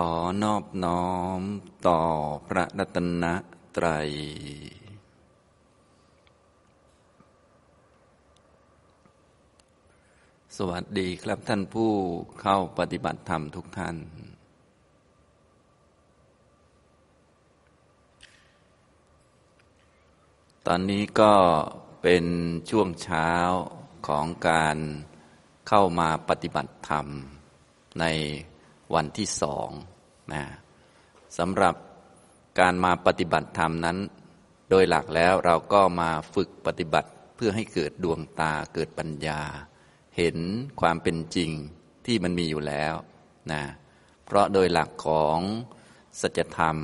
[0.00, 0.14] ขอ
[0.44, 1.40] นอบน้อม
[1.86, 2.00] ต่อ
[2.48, 3.24] พระรัตน
[3.76, 4.10] ตรัย
[10.56, 11.92] สวัสดีครับท่านผู้
[12.40, 13.96] เข้าปฏิบัติธรรมทุกท่าน
[20.66, 21.34] ตอนนี้ก็
[22.02, 22.24] เป็น
[22.70, 23.30] ช่วงเช้า
[24.08, 24.76] ของการ
[25.68, 27.06] เข้ามาปฏิบัติธรรม
[28.02, 28.06] ใน
[28.94, 29.68] วันที่สอง
[30.32, 30.44] นะ
[31.38, 31.74] สำหรับ
[32.60, 33.98] การมาปฏิบัติธรรมนั้น
[34.70, 39.40] โดยหลักแล้วเราก็มาฝึกปฏิบัติเพื่อให้เกิดดวงตาเกิดปัญญา
[40.16, 40.36] เห็น
[40.80, 41.50] ความเป็นจริง
[42.06, 42.94] ที่มันมีอยู่แล้ว
[43.52, 43.62] นะ
[44.24, 45.38] เพราะโดยหลักของ
[46.20, 46.76] สัจธรรม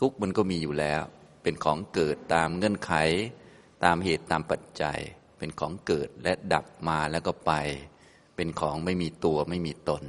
[0.00, 1.02] ทุกมันก็มีอยู่แล้ว
[1.42, 2.92] เป็นของเกิดตามเงื่อนไข
[3.84, 4.98] ตามเหตุตามปัจจัย
[5.38, 7.52] เป็นของเกิดและดับมาแล้วก็ไป
[8.36, 10.02] เป็นของไม่มีตัวไม่มีตน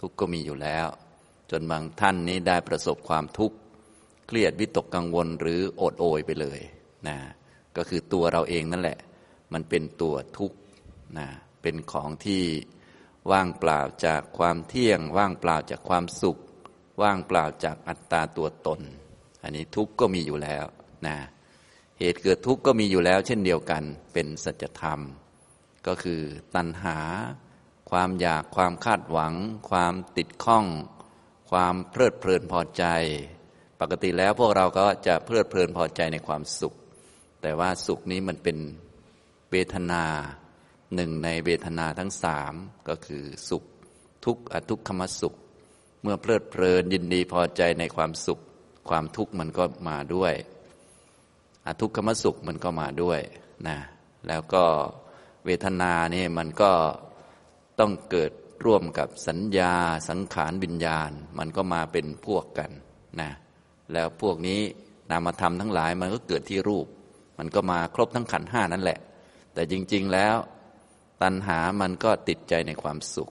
[0.00, 0.86] ทุกข์ก็มีอยู่แล้ว
[1.50, 3.56] จนบางท่านนี้ได้ประสบความทุกข์
[4.26, 6.60] เครียดวิตกกังวลหรือโอดโอยไปเลย
[7.08, 7.16] นะ
[7.76, 8.98] ก็คือตัวเราเองนั่นแหละ
[9.52, 10.56] มันเป็นตัวทุกข์
[11.18, 11.28] นะ
[11.62, 12.42] เป็นของที่
[13.30, 16.38] ว่างเปล่าจากความเที่ยง ว่างเปล่าจากความสุข
[17.02, 18.80] ว่างเปล่าจากอัตตาตัวตน
[19.42, 20.64] อันนี้ทุกข์ก็มีอยู่แล้ว
[21.06, 21.16] นะ
[21.98, 25.00] เหตุเกิดทุกข์ก็มีอยู่แล้ว เช่นเดียวกันเป็นสัจธรรม
[25.86, 26.20] ก็คือ
[26.54, 26.98] ตัณหา
[27.90, 29.34] ความอยากความคาดหวัง
[29.70, 30.66] ความติดข้อง
[31.50, 32.84] ความเพลิดเพลินพอใจ
[33.80, 36.74] ปกติแล้วพวกเราก็จะเพลิดเพลินพอใจในความสุข
[37.42, 38.58] แต่ว่าสุขนี้มันเป็น
[39.50, 40.04] เวทนา
[40.94, 42.54] หนึ่งในเวทนาทั้งสาม
[42.88, 43.64] ก็คือสุข
[44.24, 45.34] ทุกข์อทุกขมสุข
[46.02, 48.40] เมื่อเพลิดเพลินยินดีพอใจในความสุข
[48.88, 50.34] ความทุกข์มันก็มาด้วย
[51.66, 53.20] อทุกขมสุขมันก็มาด้วย
[53.68, 53.78] นะ
[54.28, 54.64] แล้วก็
[55.46, 56.72] เวทนานี่มันก็
[57.80, 58.32] ต้องเกิด
[58.64, 59.74] ร่วมกับสัญญา
[60.08, 62.70] สังขารวิญญาณ มันก็มาเป็นพวกกัน
[63.20, 63.30] นะ
[63.92, 64.60] แล้วพวกนี้
[65.10, 66.86] นามธรรมทั้งหลายมันก็เกิดที่รูป
[67.38, 68.98] มันก็มาครบทั้งขันห้านั่นแหละ
[69.54, 70.36] แต่จริง ๆแล้ว
[71.22, 73.30] ตัณหามันก็ติดใจในความสุข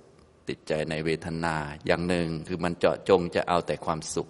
[0.49, 1.55] ติดใจในเวทนา
[1.85, 4.27] อย่างหนึ่งคือมันเจาะจงจะเอาแต่ความสุข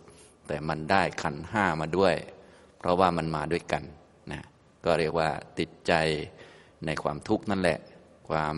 [0.48, 2.16] แต่มันได้ขันห้ามาด้วย
[2.78, 3.84] เพราะว่ามันมาด้วยกัน
[4.32, 4.42] นะ
[4.86, 5.30] ก็เรียกว่า
[5.60, 5.94] ติดใจ
[6.86, 7.80] ในความทุกข์นั่นแหละ
[8.30, 8.56] ความ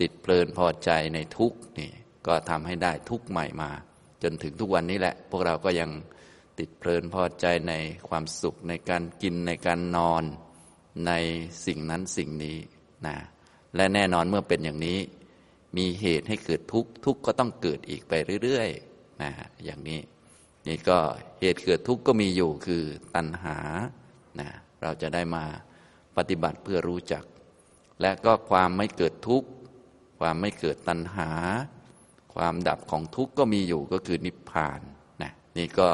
[0.00, 1.92] ติดเพลินพอใจในทุกนี่
[2.26, 3.70] ก็ทำให้ได้ทุกใหม่มา
[4.22, 5.90] จนถึงทุกวันนี้แหละ พวกเราก็ยัง
[6.58, 7.74] ติดเพลินพอใจใน
[8.08, 10.24] ความสุขในการกินในการนอน
[11.06, 11.12] ใน
[11.66, 12.56] สิ่งนั้นสิ่งนี้
[13.06, 13.16] นะ
[13.76, 14.98] และแน่นอนเมื่อเป็นอย่างนี้
[15.76, 19.30] มีเหตุให้เกิดทุกข์ทุกข์ก็ต้องเกิดอีกไปเรื่อยๆนะ
[19.64, 20.00] อย่างนี้
[20.66, 20.98] นี่ก็
[21.40, 22.82] เหตุเกิดทุกข์ก็มีอยู่คือ
[23.14, 23.58] ตัณหา
[24.40, 24.48] นะ
[24.82, 25.44] เราจะได้มา
[26.16, 27.24] ปฏิบัติเพื่อรู้จัก
[28.00, 29.48] และก็ความไม่เกิดทุกข์
[30.18, 31.30] ความไม่เกิดตัณหา
[32.34, 34.80] ความดับของทุกข์ก็มีอยู่ก็คือนิพพาน
[35.22, 35.88] นะนี่ก็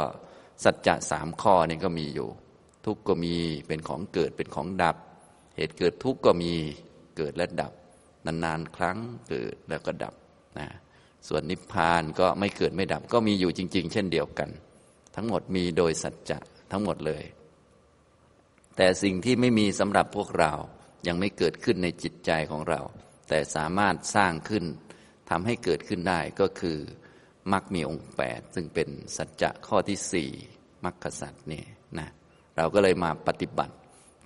[0.64, 2.28] สัจจะสามข้อนี่ก็มีอยู่
[2.86, 3.34] ทุกข์ก็มี
[3.66, 4.96] เป็นของเกิดเป็นของดับ
[5.56, 6.52] เหตุเกิดทุกข์ก็มี
[7.16, 7.72] เกิดและดับ
[8.26, 8.98] นานๆครั้ง
[9.28, 10.14] เกิดแล้วก็ดับ
[10.58, 10.68] นะ
[11.28, 14.48] ส่วนนิพพานก็ไม่เกิดไม่ดับก็มีอยู่จริง ๆ เช่นเดียวกัน
[15.16, 16.38] ทั้งหมดมีโดยสัจจะ
[16.72, 17.24] ทั้งหมดเลย
[18.76, 20.52] แต่สิ่งที่ไม่มีสำหรับพวกเรา
[21.06, 22.80] ยังไม่เกิดขึ้นในจิตใจของเรา
[23.28, 24.64] แต่สามารถสร้างขึ้น
[25.30, 26.78] ทำให้เกิดขึ้นได้ก็คือ
[27.52, 30.30] มรรคมีองค์แปดซึ่งเป็นสัจจะข้อที่สี่
[30.84, 31.66] มรรคสัจเนี่ย
[31.98, 32.08] นะ
[32.56, 33.74] เราก็เลยมาปฏิบัติ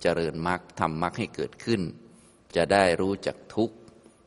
[0.01, 1.81] เจริญมรรคทำมรรคให้เกิดขึ้น
[2.55, 3.75] จะได้รู้จักทุกข์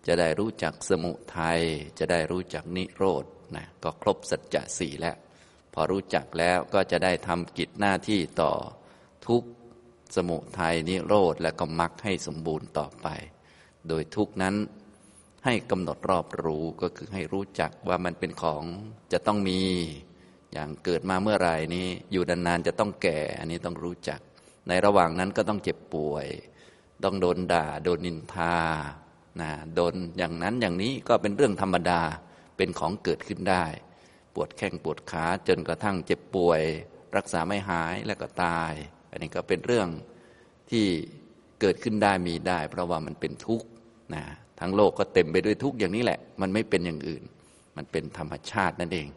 [0.06, 1.60] จะได้รู้จักสมุทัย
[1.98, 3.24] จะได้รู้จักนิโรธ
[3.56, 5.16] นะก็ครบสัจจะสี่แล้ว
[5.74, 8.52] พอรู้จักแล้วก็จะได้ทำกิจหน้าที่ต่อ
[9.26, 9.42] ทุก
[10.16, 13.08] สมุทัยนิโรธและก็มรรคให้สมบูรณ์ต่อไป
[13.88, 14.54] โดยทุกนั้น
[15.44, 18.64] ให้กำหนดรอบรู้ก็คือให้รู้จักว่ามันเป็นของ
[19.12, 19.60] จะต้องมี
[20.52, 24.20] อย่างเกิดมาเมื่อไหร่นี้ อยู่นานๆจะต้องแก่ อันนี้ต้องรู้จัก
[24.68, 26.26] ในระหว่างนั้นก็ต้องเจ็บป่วย
[27.04, 28.56] ต้องโดนด่า โดนนินทา
[29.40, 32.00] นะโดนอย่างนั้นอย่างนี้ก็เป็นเรื่องธรรมดา
[32.56, 33.64] เป็นของเกิดขึ้นได้
[34.34, 36.62] ปวดแข้งปวดขาจนกระทั่งเจ็บป่วย
[37.16, 38.72] รักษาไม่หายแล้วก็ตาย
[39.10, 39.88] อันนี้ก็เป็นเรื่อง
[40.70, 40.86] ที่
[41.60, 43.66] เกิดขึ้นได้มีได้ เพราะว่ามันเป็นทุกข์
[44.14, 44.22] นะ
[44.60, 47.22] ทั้งโลกก็เต็มไปด้วยทุกข์อย่างนี้แหละ มันไม่เป็นอย่างอื่น
[47.76, 49.08] มันเป็นธรรมชาตินั่นเอง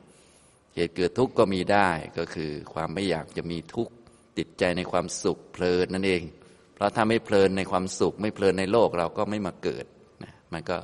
[0.76, 3.94] เหตุเกิดทุกข์ก็มีได้ก็คือความไม่อยากจะมีทุกข์
[4.38, 6.24] ติดใจในความสุขเพลินนั่นเอง
[6.76, 9.86] เพราะถ้าไม่เพลินในความสุข ไม่เพลินในโลกเราก็ไม่มาเกิด
[10.24, 10.78] นะมันก็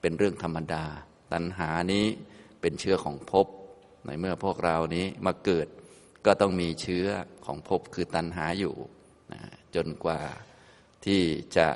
[0.00, 0.84] เป็นเรื่องธรรมดา
[1.32, 2.06] ตัณหานี้
[2.60, 3.46] เป็นเชื้อของภพ
[4.04, 5.66] ในเมื่อพวกเรานี้มาเกิด
[6.26, 7.06] ก็ต้องมีเชื้อ
[7.44, 8.74] ของภพคือตัณหาอยู่
[9.32, 9.40] นะ
[9.74, 10.20] จนกว่า
[11.04, 11.20] ที่
[11.56, 11.68] จะ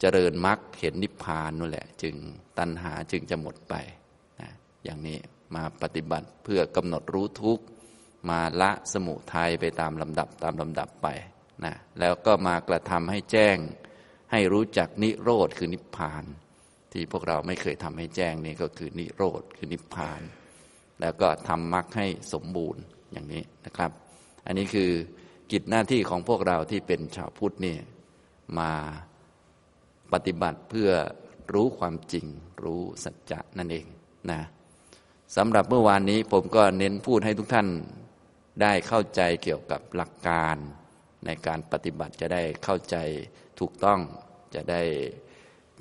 [0.00, 2.14] เจริญมรรคเห็นนิพพานนั่นแหละ จึง
[2.58, 3.74] ตัณหาจึงจะหมดไป
[4.40, 4.50] นะ
[4.84, 5.18] อย่างนี้
[5.54, 7.64] มาปฏิบัติเพื่อกำหนดรู้ทุกข์
[8.30, 11.08] มาละสมุทัยไปตามลำดับตามลำดับไป
[11.64, 13.56] นะแล้วก็มากระทำให้แจ้ง
[14.32, 16.24] ให้รู้จักนิโรธคือนิพพาน
[16.92, 20.20] ที่พวกเราไม่เคยทำให้แจ้งนี่ก็คือนิโรธคือนิพพาน
[21.00, 22.82] แล้วก็ทำมรรคให้สมบูรณ์
[23.12, 23.90] อย่างนี้นะครับ
[24.46, 24.90] อันนี้คือ
[25.52, 27.76] กิจหน้าที่ของพวกเราที่เป็นชาวพุทธนี่
[28.58, 28.72] มา
[30.12, 30.90] ปฏิบัติเพื่อ
[31.52, 32.26] รู้ความจริง
[32.64, 33.86] รู้สัจจะนั่นเอง
[34.30, 34.40] นะ
[35.36, 37.68] สำหรับเมื่อวานนี้ผมก็เน้นพูดให้ทุกท่าน
[38.62, 40.56] ได้เข้าใจเกี่ยวกับหลักการ
[41.26, 42.96] ในการปฏิบัติจะได้เข้าใจ
[43.60, 44.00] ถูกต้อง
[44.54, 44.82] จะได้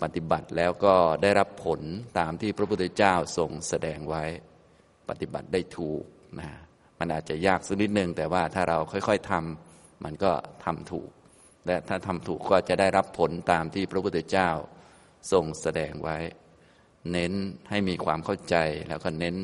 [0.01, 1.81] ปฏิบัติแล้วก็ได้รับผล
[2.19, 4.24] ตามที่พระพุทธเจ้าทรงแสดงไว้
[5.10, 6.04] ปฏิบัติได้ถูก
[6.39, 6.50] นะ
[7.00, 10.31] มันอาจจะยากสักนิดหนึ่งแต่ว่าถ้าเราค่อย ๆทำมันก็
[10.66, 11.10] ทำถูก
[11.67, 14.50] และถ้าทำถูกก็จะได้รับผลตามที่พระพุทธเจ้า
[15.31, 16.17] ทรงแสดงไว้
[17.12, 17.33] เน้น
[17.69, 18.56] ให้มีความเข้าใจ
[18.89, 19.35] แล้วก็เน้น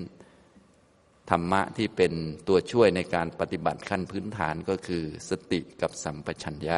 [1.29, 2.13] ธรรมะที่เป็น
[2.47, 6.77] ตัวช่วยในการปฏิบัติขั้นพื้นฐานก็คือสติกับสัมปชัญญะ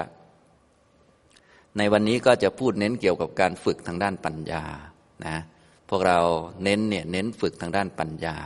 [1.78, 4.64] ในวันนี้ก็จะพูดเน้นเกี่ยวกับการฝึกทางด้านปัญญา
[5.26, 5.38] นะ
[5.90, 6.20] พวกเรา
[6.64, 8.38] เน้นเนี่ยเน้นฝึกทางด้านปัญญา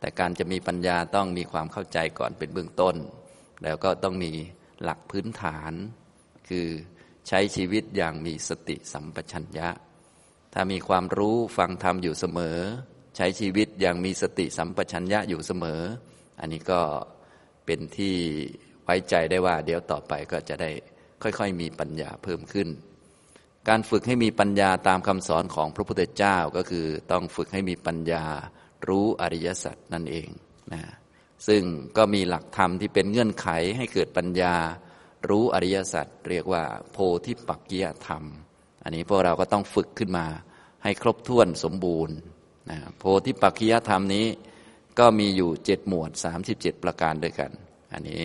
[0.00, 2.96] แต่การจะมีปัญญาต้องมีความเข้าใจก่อนเป็นเบื้องต้น
[3.62, 4.32] แล้วก็ต้องมี
[4.82, 5.72] หลักพื้นฐาน
[6.48, 6.66] คือ
[7.28, 9.68] ใช้ชีวิตอย่างมีสติสัมปชัญญะ
[10.54, 12.58] ถ้ามีความรู้ฟังธรรมอยู่เสมอ
[13.16, 15.80] ใช้ชีวิตอย่างมีสติสัมปชัญญะอยู่เสมอ
[16.40, 16.80] อันนี้ก็
[17.66, 18.14] เป็นที่
[18.84, 20.70] ไว้ใจได้ว่า เดี๋ยวต่อไปก็จะได้
[21.22, 22.68] ค่อยๆ มีปัญญาเพิ่มขึ้น
[23.68, 28.24] การฝึกให้มีปัญญาตามคำสอนของพระพุทธเจ้าก็คือต้องฝึกให้มีปัญญา
[28.88, 30.28] รู้อริยสัจนั่นเอง
[30.72, 30.82] นะ
[31.48, 31.62] ซึ่ง
[31.96, 34.54] ก็มีหลักธรรมที่เป็นเงื่อนไขให้เกิดปัญญา
[35.30, 36.96] รู้อริยสัจเรียกว่า โพ
[37.26, 38.22] ธิปักกิยธรรม
[38.82, 40.26] อันนี้พวกเราก็ต้องฝึกขึ้นมา
[40.84, 42.16] ให้ครบถ้วนสมบูรณ์
[42.70, 44.26] นะโพธิปักขิยธรรมนี้
[44.98, 46.10] ก็มีอยู่เจ็ดหมวด
[46.48, 47.50] 37 ประการด้วยกัน
[47.92, 48.22] อันนี้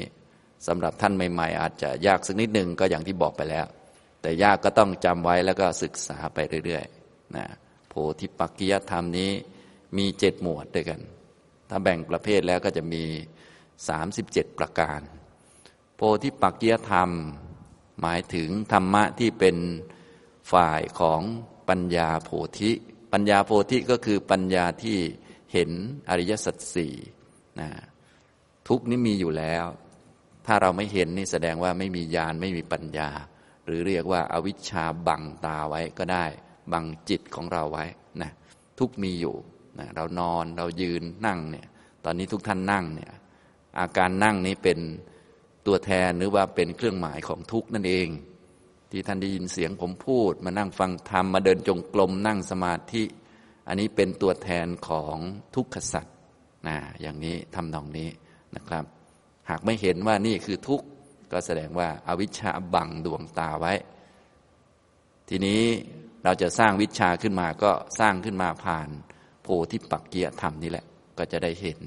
[0.67, 3.65] สำหรับท่านใหม่ ๆ อาจจะยากสักนิดหนึ่งก็อย่างที่บอกไปแล้ว
[4.21, 7.45] แต่ยากก็ต้องจำไว้แล้วก็ศึกษาไปเรื่อยๆนะ
[7.89, 9.31] โพธิปักขิยธรรมนี้
[9.97, 10.99] มีเจ็ดหมวดด้วยกัน
[11.69, 13.03] ถ้าแบ่งประเภทแล้วก็จะมี
[13.81, 15.01] 37 ประการ
[16.01, 17.09] พธิปักขิยธรรม
[18.01, 19.57] หมายถึงธรรมะที่เป็น
[20.51, 21.21] ฝ่ายของ
[21.69, 22.71] ปัญญาโพธิ
[23.13, 24.97] ปัญญาโพธิก็คือปัญญาที่
[25.53, 25.69] เห็น
[26.09, 26.95] อริยสัจสี่
[27.59, 27.69] นะ
[28.67, 29.65] ทุกนี้มีอยู่แล้ว
[30.45, 33.09] ถ้าเราไม่เห็นนี่แสดงว่าไม่มีญาณไม่มีปัญญา
[33.65, 36.25] หรือเรียกว่าอาวิชชาบังตาไว้ก็ได้
[36.71, 37.85] บังจิตของเราไว้
[38.21, 38.31] นะ
[38.79, 39.35] ทุกมีอยู่
[39.79, 41.67] นะเรานอนเรายืนนั่งเนี่ย
[42.05, 43.11] ตอนนี้ทุกท่านนั่งเนี่ย
[43.79, 44.79] อาการนั่งนี้เป็น
[45.67, 48.07] ตัวแทนหรือว่าเป็นเครื่องหมายของทุกนั่นเอง
[48.91, 53.03] ที่ท่านได้ยินเสียงผมพูด มานั่งฟังธรรมมาเดินจงกรมนั่งสมาธิ
[53.67, 55.17] อันนี้เป็นตัวแทนของ
[55.55, 56.15] ทุกขสัตว์
[56.67, 58.09] นะอย่างนี้ทำนองนี้
[58.55, 58.85] นะครับ
[59.49, 60.85] หากไม่เห็นว่านี่คือทุกข์
[61.31, 63.73] ก็แสดงว่าอาวิชชาบังดวงตาไว้
[65.29, 65.61] ทีนี้
[66.23, 68.89] เราจะสร้างวิชาขึ้นมาก็สร้างขึ้นมาผ่าน
[69.41, 70.85] โพธิปักเกียธรรมนี่แหละ
[71.17, 71.79] ก็จะได้เห็น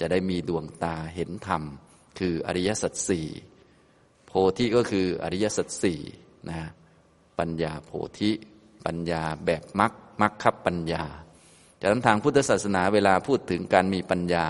[0.00, 1.62] จะได้มีดวงตาเห็นธรรม
[2.18, 3.26] คืออริยสัจสี่
[4.26, 6.00] โพธิก็คืออริยสัจสี่
[6.50, 6.60] นะ
[7.38, 8.30] ปัญญาโพธิ
[8.86, 11.04] ปัญญาแบบมักมักคับปัญญา
[11.80, 14.46] จากนั้นทางพุทธศาสนาเวลาพูดถึงการมีปัญญา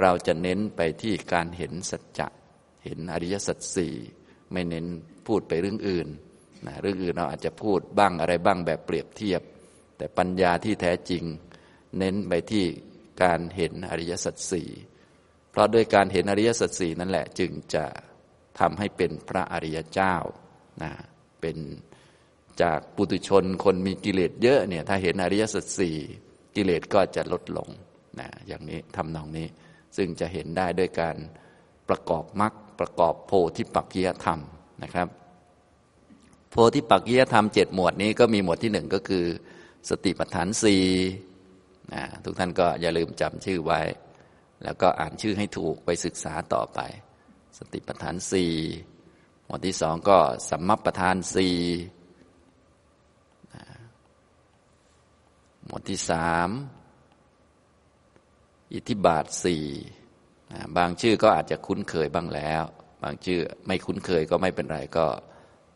[0.00, 2.26] เราจะเน้นไปที่การเห็นสัจจะ
[2.84, 3.94] เห็นอริยสัจสี่
[4.52, 4.86] ไม่เน้น
[5.26, 6.08] พูดไปเรื่องอื่น
[6.66, 9.42] นะเรื่องอื่นเราอาจจะพูดบ้างอะไรบ้างแบบเปรียบเทียบ
[9.96, 11.24] แต่ปัญญาที่แท้จริง
[11.98, 12.64] เน้นไปที่
[13.22, 14.68] การเห็นอริยสัจสี่
[15.54, 17.84] เพราะด้วยการเห็นอริยสัจสี่นั่นแหละจึงจะ
[18.60, 20.14] ทำให้เป็นพระอริยเจ้า
[20.82, 20.92] นะ
[21.40, 21.56] เป็น
[22.62, 25.96] จากปุถุชนคนมีกิเลสเยอะเนี่ยถ้าเห็นอริยสัจสี่
[26.56, 27.68] กิเลสก็จะลดลง
[28.20, 29.46] นะอย่างนี้ทำนองนี้
[29.96, 31.16] ซึ่งจะเห็นได้ด้วยการ
[31.88, 34.40] ประกอบมรรคประกอบโพธิปักกิยธรรม
[34.82, 35.08] นะครับ
[36.50, 39.24] โพธิปักกิยธรรมเจ็ดหมวดนี้ก็มีหมวดที่หนึ่งก็คือ
[39.90, 40.84] สติปัฏฐานสี่
[41.94, 43.80] นะทุกท่านก็อย่าลืมจำชื่อไว้
[44.64, 46.80] แล้วก็อ่านชื่อให้ถูกไปศึกษาต่อไป
[47.58, 48.52] สติปัฏฐานสี่
[49.46, 50.18] หมวดที่สองก็
[50.50, 51.56] สัมมัปประธานสี่
[55.66, 56.48] หมวดที่สาม
[58.74, 59.64] อิทธิบาทสี่
[60.76, 62.62] บางชื่อก็อาจจะคุ้นเคยบ้างแล้ว
[63.02, 65.06] บางชื่อไม่คุ้นเคยก็ไม่เป็นไรก็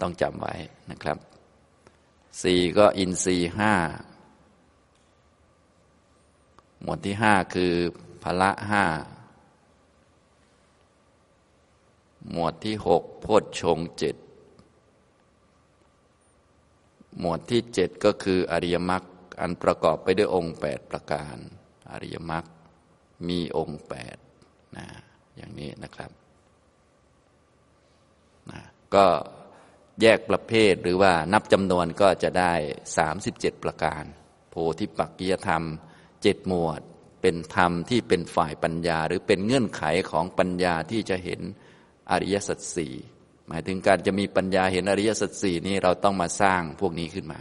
[0.00, 0.54] ต้องจำไว้
[0.90, 1.18] นะครับ
[2.42, 3.74] สี่ก็อินทรีห้า
[6.82, 7.72] หมวดที่ห้าคือ
[8.22, 8.84] พละห้า
[12.30, 14.16] หมวดที่หกโพชฌงเจ็ด
[17.18, 19.02] หมวดที่เจ็ดก็คืออริยมรรค
[19.40, 21.36] อันประกอบไปด้วยองค์แปดประการ
[21.90, 22.44] อริยมรรค
[23.28, 24.16] มีองค์แปด
[24.76, 24.86] นะ
[25.36, 26.10] อย่างนี้นะครับ
[28.50, 28.60] นะ
[28.94, 29.06] ก็
[30.02, 32.52] แยกประเภทหรือว่านับจำนวนก็จะได้
[33.08, 34.04] 37 ประการ
[34.50, 35.64] โพธิปักกิยธรรม
[36.22, 36.80] เจ็ดหมวด
[37.20, 41.40] เป็นธรรมที่เป็นฝ่ายปัญญา หรือเป็นเงื่อนไขของปัญญาที่จะเห็น
[42.10, 42.92] อริยสัจสี่
[43.48, 47.40] หมายถึงการจะมีปัญญาเห็นอริยสัจสี่นี้เราต้องมาสร้างพวกนี้ขึ้นมา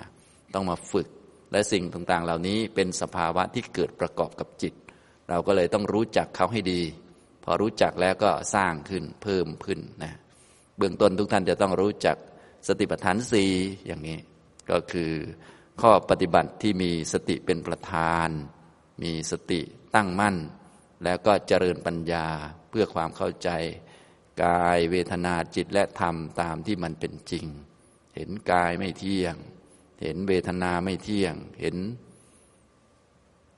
[0.53, 1.07] ต้องมาฝึก
[1.51, 4.73] และสิ่งต่างๆ เหล่านี้เป็นสภาวะที่เกิดประกอบกับจิต
[5.29, 6.81] เราก็เลยต้องรู้จักเขาให้ดี
[7.43, 10.13] พอรู้จักแล้วก็สร้างขึ้นเพิ่มขึ้นนะ
[10.77, 12.17] เบื้องต้นทุกท่านจะต้องรู้จัก
[12.67, 13.51] สติปัฏฐานสี่
[13.85, 14.17] อย่างนี้
[14.71, 15.11] ก็คือ
[15.81, 18.29] ข้อปฏิบัติที่มีสติเป็นประธาน
[19.01, 19.61] มีสติ
[19.95, 20.35] ตั้งมั่น
[21.03, 22.27] แล้วก็เจริญปัญญา
[22.69, 23.49] เพื่อความเข้าใจ
[24.43, 27.45] กายเวทนาจิตและธรรมตามที่มันเป็นจริง
[28.15, 29.35] เห็นกายไม่เที่ยง
[30.01, 31.77] เห็นเวทนาไม่เที่ยง เห็น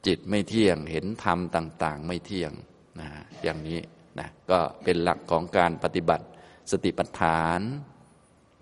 [0.08, 2.52] จิตไม่เที่ยง เห็นธรรมต่าง ๆ ไม่เที่ยง
[3.00, 3.08] นะ
[3.44, 3.80] อย่างนี้
[4.20, 6.26] นะก็เป็นหลักของการปฏิบัติ
[6.72, 7.60] สติปัฏฐาน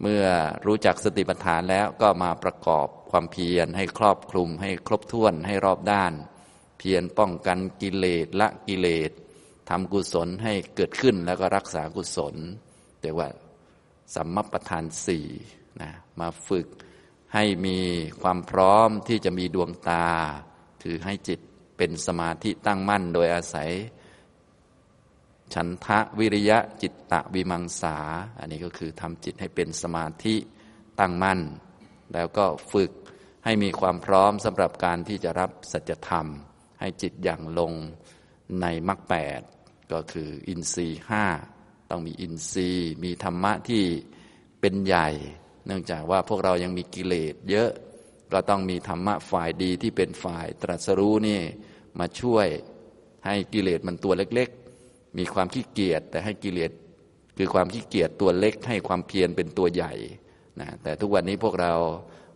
[0.01, 0.25] เมื่อ
[0.65, 6.13] รู้จักสติปัฏฐานแล้วก็มาประกอบความเพียรให้ครอบคลุมให้ครบถ้วนให้รอบด้าน
[6.77, 9.11] เพียรป้องกันกิเลสละกิเลส
[9.69, 12.35] ทำกุศลให้เกิดขึ้นแล้วก็รักษากุศล
[13.01, 13.29] เรียกว่า
[14.15, 15.25] สัมมปทานสี่
[15.81, 16.67] นะมาฝึก
[17.33, 17.77] ให้มี
[18.21, 20.07] ความพร้อมที่จะมีดวงตา
[20.83, 21.39] ถือให้จิต
[21.77, 23.69] เป็นสมาธิตั้งมั่นโดยอาศัย
[25.53, 27.97] ฉันทะวิริยะจิตตะวิมังสา
[28.39, 30.35] อันนี้ก็คือทำจิตให้เป็นสมาธิ
[30.99, 31.39] ตั้งมั่น
[32.13, 32.91] แล้วก็ฝึก
[33.45, 36.27] ให้มีความพร้อมสำหรับการที่จะรับสัจธรรม
[36.79, 37.73] ให้จิตอย่างลง
[38.61, 39.41] ในมรรคแปด
[39.91, 41.25] ก็คืออินทรีห้า
[41.89, 43.83] ต้องมีอินทรีย์มีธรรมะที่
[44.61, 45.09] เป็นใหญ่
[45.65, 47.71] เนื่องจากว่าพวกเรายังมีกิเลสเยอะ
[48.33, 51.41] ก็ต้องมีธรรมะฝ่ายดีที่เป็นฝ่ายตรัสรู้นี่
[51.99, 52.47] มาช่วย
[53.25, 56.71] ให้กิเลสมันตัวเล็กๆ มีความขี้เกียจแต่ให้กิเลส
[57.37, 59.93] คือความขี้เกียจตัวเล็ก ให้ความเพียรเป็นตัวใหญ่
[60.59, 61.73] นะแต่ทุกวันนี้พวกเรา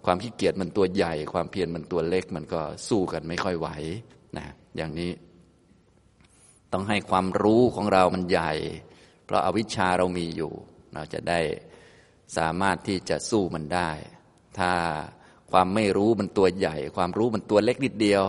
[0.05, 3.67] ความขี้เกียจมันตัวใหญ่ ความเพียรมันตัวเล็กมันก็สู้กันไม่ค่อยไหว
[4.37, 5.11] นะอย่างนี้
[6.73, 8.51] ต้องให้ความรู้ของเรามันใหญ่
[9.25, 10.51] เพราะอาวิชชาเรามีอยู่
[10.93, 11.39] เราจะได้
[12.37, 13.89] สามารถที่จะสู้มันได้
[14.59, 14.71] ถ้า
[15.51, 18.23] ความไม่รู้มันตัวใหญ่ ความรู้มันตัวเล็กนิดเดียว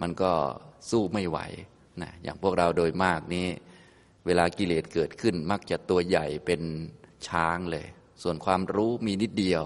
[0.00, 0.32] มันก็
[0.90, 1.38] สู้ไม่ไหว
[2.02, 3.48] นะอย่างพวกเราโดยมากนี้
[4.26, 6.62] เวลากิเลสเกิดขึ้นมักจะตัวใหญ่เป็น
[7.28, 7.86] ช้างเลย
[8.22, 9.64] ส่วนความรู้มีนิดเดียว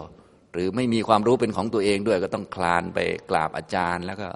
[0.58, 2.98] รือไม่มีความรู้เป็นของตัวเองด้วยก็ต้องคลานไป
[3.30, 4.28] กราบอาจารย์ แล้วก็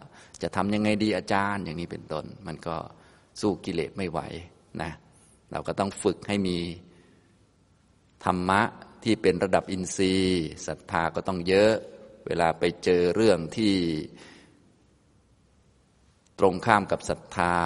[0.42, 2.76] จะทำยังไงดีอาจารย์อย่างนี้เป็นต้น มันก็
[3.40, 4.20] สู้กิเลสไม่ไหว
[4.82, 4.92] นะ
[5.52, 6.58] เราก็ต้องฝึกให้มี
[8.24, 8.62] ธรรมะ
[9.04, 11.72] ที่เป็นระดับอินทรีย์ศรัทธาก็ต้องเยอะ
[12.26, 13.74] เวลาไปเจอเรื่องที่
[16.38, 17.56] ตรงข้ามกับศรัทธา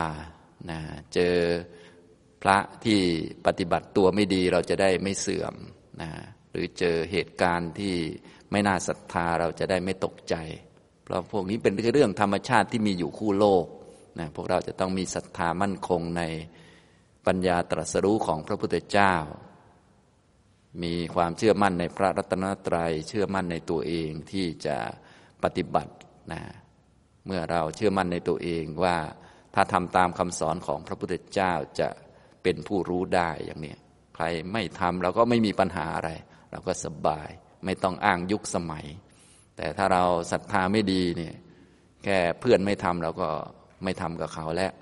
[0.70, 0.80] นะ
[1.14, 1.36] เจอ
[2.42, 3.00] พระที่
[3.46, 5.54] ปฏิบัติตัวไม่ดีเราจะได้ไม่เสื่อม
[6.00, 6.10] นะ
[6.50, 7.96] หรือเจอเหตุการณ์ที่
[8.50, 10.34] ไม่น่าศรัทธาเราจะได้ไม่ตกใจ
[11.04, 13.64] เพราะพวกนี้เป็นเรื่องธรรมชาติที่มีอยู่คู่โลก
[14.18, 16.22] นะพวกเราจะต้องมีศรัทธามั่นคงใน
[17.26, 19.14] ปัญญาตรัสรู้ของพระพุทธเจ้า
[20.82, 24.76] มีความเชื่อมั่นในพระรัตนตรัย เชื่อมั่นในตัวเองที่จะ
[25.42, 25.92] ปฏิบัติ
[26.32, 26.42] นะ
[27.26, 28.96] เมื่อเราเชื่อมั่นในตัวเองว่า
[29.54, 31.88] ถ้าทำตามคำสอนของพระพุทธเจ้าจะ
[32.42, 33.74] เป็นผู้รู้ได้อย่างนี้
[34.14, 36.10] ใครไม่ทำเราก็ไม่มีปัญหาอะไร
[36.50, 37.30] เราก็สบาย
[37.66, 38.87] ไม่ต้องอ้างยุคสมัย
[39.56, 41.35] แต่ถ้าเราศรัทธาไม่ดีเนี่ย
[42.04, 43.28] แค่เพื่อนไม่ทำเราก็
[43.85, 44.73] ไม่ทำกับเขาแล้ว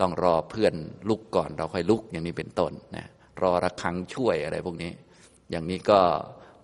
[0.00, 0.74] ต้องรอเพื่อน
[1.08, 3.06] ลุกก่อนเราค่อยลุกอย่างนี้เป็นต้นนะ
[3.42, 4.90] รอระคังช่วยอะไรพวกนี้
[5.50, 6.00] อย่างนี้ก็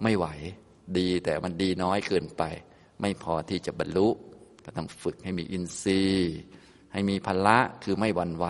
[0.03, 0.27] ไม่ไหว
[0.99, 2.43] ดีแต่มันดีน้อยเกินไป
[3.01, 4.09] ไม่พอที่จะบรรลุ
[4.65, 6.35] ก็ต้องฝึกให้มีอินทรีย์
[6.93, 8.47] ให้มีพละคือไม่หวั่นไหว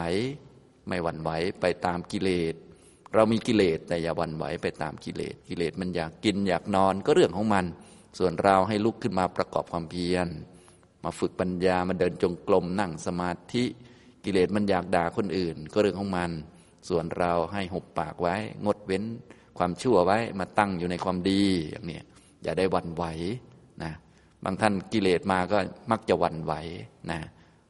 [0.89, 1.31] ไม่หวั่นไหว
[1.61, 2.55] ไปตามกิเลส
[3.17, 7.65] เรามีกิเลสแต่อย่าหวั่นไหวไปตามกิเลสกิเลสมันอยากกินอยากนอนก็เรื่องของมัน
[8.19, 10.29] ส่วนเราให้ลุกขึ้นมาประกอบความเพียร
[11.05, 13.65] มาฝึกปัญญามาเดินจงกรมนั่งสมาธิ
[14.25, 16.31] กิเลสมันอยากด่าคนอื่น ก็เรื่องของมัน
[16.89, 19.05] ส่วนเราให้หุบปากไว้ งดเว้น
[19.59, 22.01] ความชั่วไว้มาตั้งอยู่ในความดีอย่างนี้
[22.43, 23.05] อย่าได้วันไหว
[23.83, 23.93] นะ
[24.45, 25.59] บางท่านกิเลสมาก็
[25.91, 26.53] มักจะวันไหว
[27.11, 27.19] นะ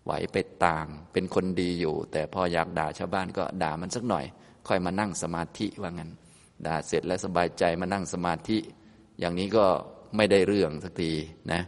[0.05, 0.37] ไหวไป
[0.67, 4.27] ต่างเป็นคนดีอยู่ แต่พออยากด่าชาวบ้านก็ด่ามันสักหน่อย
[4.69, 6.11] ค่อยมานั่งสมาธิว่างั้น
[6.67, 8.59] ด่าเสร็จแล้วสบายใจมานั่งสมาธิ
[9.21, 9.67] อย่างนี้ก็
[10.17, 11.13] ไม่ได้เรื่องสักที
[11.53, 11.63] นะ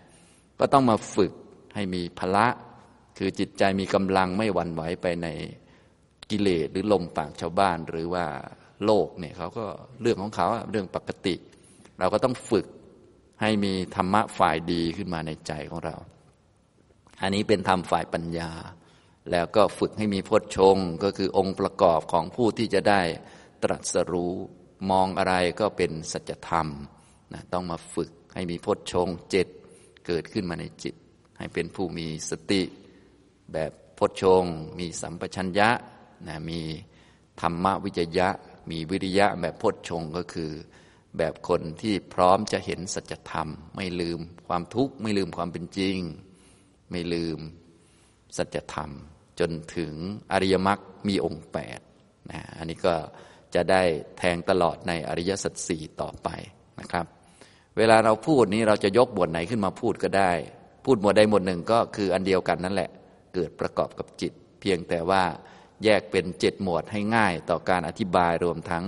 [0.61, 1.33] ก็ต้องมาฝึก
[1.75, 2.47] ให้มีพละ
[3.19, 5.28] คือจิตใจมีกำลังไม่หวั่นไหวไปใน
[6.31, 8.25] กิเลสหรือลมปากชาวบ้าน หรือว่า
[8.85, 9.67] โลกเนี่ยเขาก็
[10.00, 11.35] เรื่องของเขาเรื่องปกติ
[11.99, 12.67] เราก็ต้องฝึก
[13.40, 15.97] ให้มีธรรมะฝ่ายดีขึ้นมาในใจของเรา
[17.21, 18.50] อันนี้เป็นธรรมฝ่ายปัญญา
[19.30, 23.02] แล้วก็ฝึกให้มีพจชงก็คือองค์ประกอบของผู้ที่จะได้
[23.62, 24.35] ตรัสรู้
[24.90, 26.68] มองอะไรก็เป็นสัจธรรม
[27.32, 29.47] นะต้องมาฝึกให้มีพจชงเจ็ด
[30.06, 30.94] เกิดขึ้นมาในจิต
[31.38, 32.62] ให้เป็นผู้มีสติ
[33.52, 34.42] แบบพจชง
[34.78, 35.70] มีสัมปชัญญะ
[36.28, 36.61] นะมี
[37.40, 38.28] ธรรมวิจยะ
[38.70, 40.50] มีวิริยะแบบพจชงก็คือ
[41.18, 45.97] แบบคนที่พร้อมจะเห็นสัจธรรม ไม่ลืมความทุกข์ ไม่ลืมความเป็นจริง
[46.90, 47.38] ไม่ลืม
[48.37, 48.90] สัจธรรม
[49.40, 49.92] จนถึง
[50.33, 51.80] อริยมรรคมีองค์แปด
[52.30, 52.95] นะอันนี้ก็
[53.54, 53.83] จะได้
[54.18, 56.28] แทงตลอดในอริยสัจสี่ต่อไป
[56.80, 57.07] นะครับ
[57.76, 60.33] เวลาเราพูดนี้เราจะยกบทไหนขึ้นมาพูดก็ได้
[60.85, 62.90] พูดหมวดใดหมวดหนึ่งก็คืออันเดียวกันนั่นแหละ
[63.35, 65.23] เกิดประกอบกับจิต เพียงแต่ว่า
[65.85, 68.85] แยกเป็นเจ็ดหมวดให้ง่ายต่อการอธิบายรวมทั้ง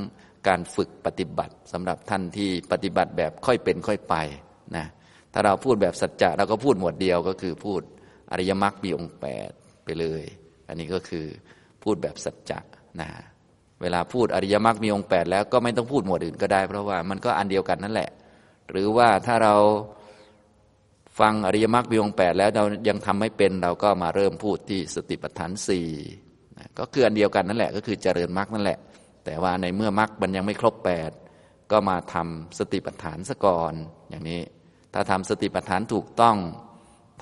[0.48, 4.14] การฝึกปฏิบัติสำหรับท่านที่ปฏิบัติแบบค่อยเป็นค่อยไป
[4.76, 4.86] นะ
[5.32, 7.82] ถ้าเราพูดแบบสัจจะเราก็พูดหมวดเดียวก็คือพูด
[8.30, 9.50] อริยมรรคมีองค์แปด
[9.84, 10.24] ไปเลย
[10.70, 11.26] อันนี้ก็คือ
[11.82, 12.60] พูดแบบสัจจะ
[13.00, 13.08] นะ
[13.82, 18.10] เวลาพูดอริยมรรคมีองค์แปดแล้วก็ไม่ต้องพูดหมวดอื่นก็ได้ เพราะว่ามันก็อันเดียวกันนั่นแหละ
[18.70, 19.54] หรือว่าถ้าเรา
[21.20, 25.88] ฟังอริยมรรคมีองค์แปดแล้วเรายังทำไม่เป็นเราก็มาเริ่มพูดที่สติปัฏฐานสี่
[26.78, 28.78] ก็คืออันเดียวกันนั่นแหละก็คือเจริญมรรคนั่นแหละ
[29.24, 31.10] แต่ว่าในเมื่อมรรคมันยังไม่ครบแปด
[31.70, 33.72] ก็มาทำสติปัฏฐานซะก่อน
[34.10, 34.40] อย่างนี้
[34.94, 36.36] ถ้าทำสติปัฏฐานถูกต้อง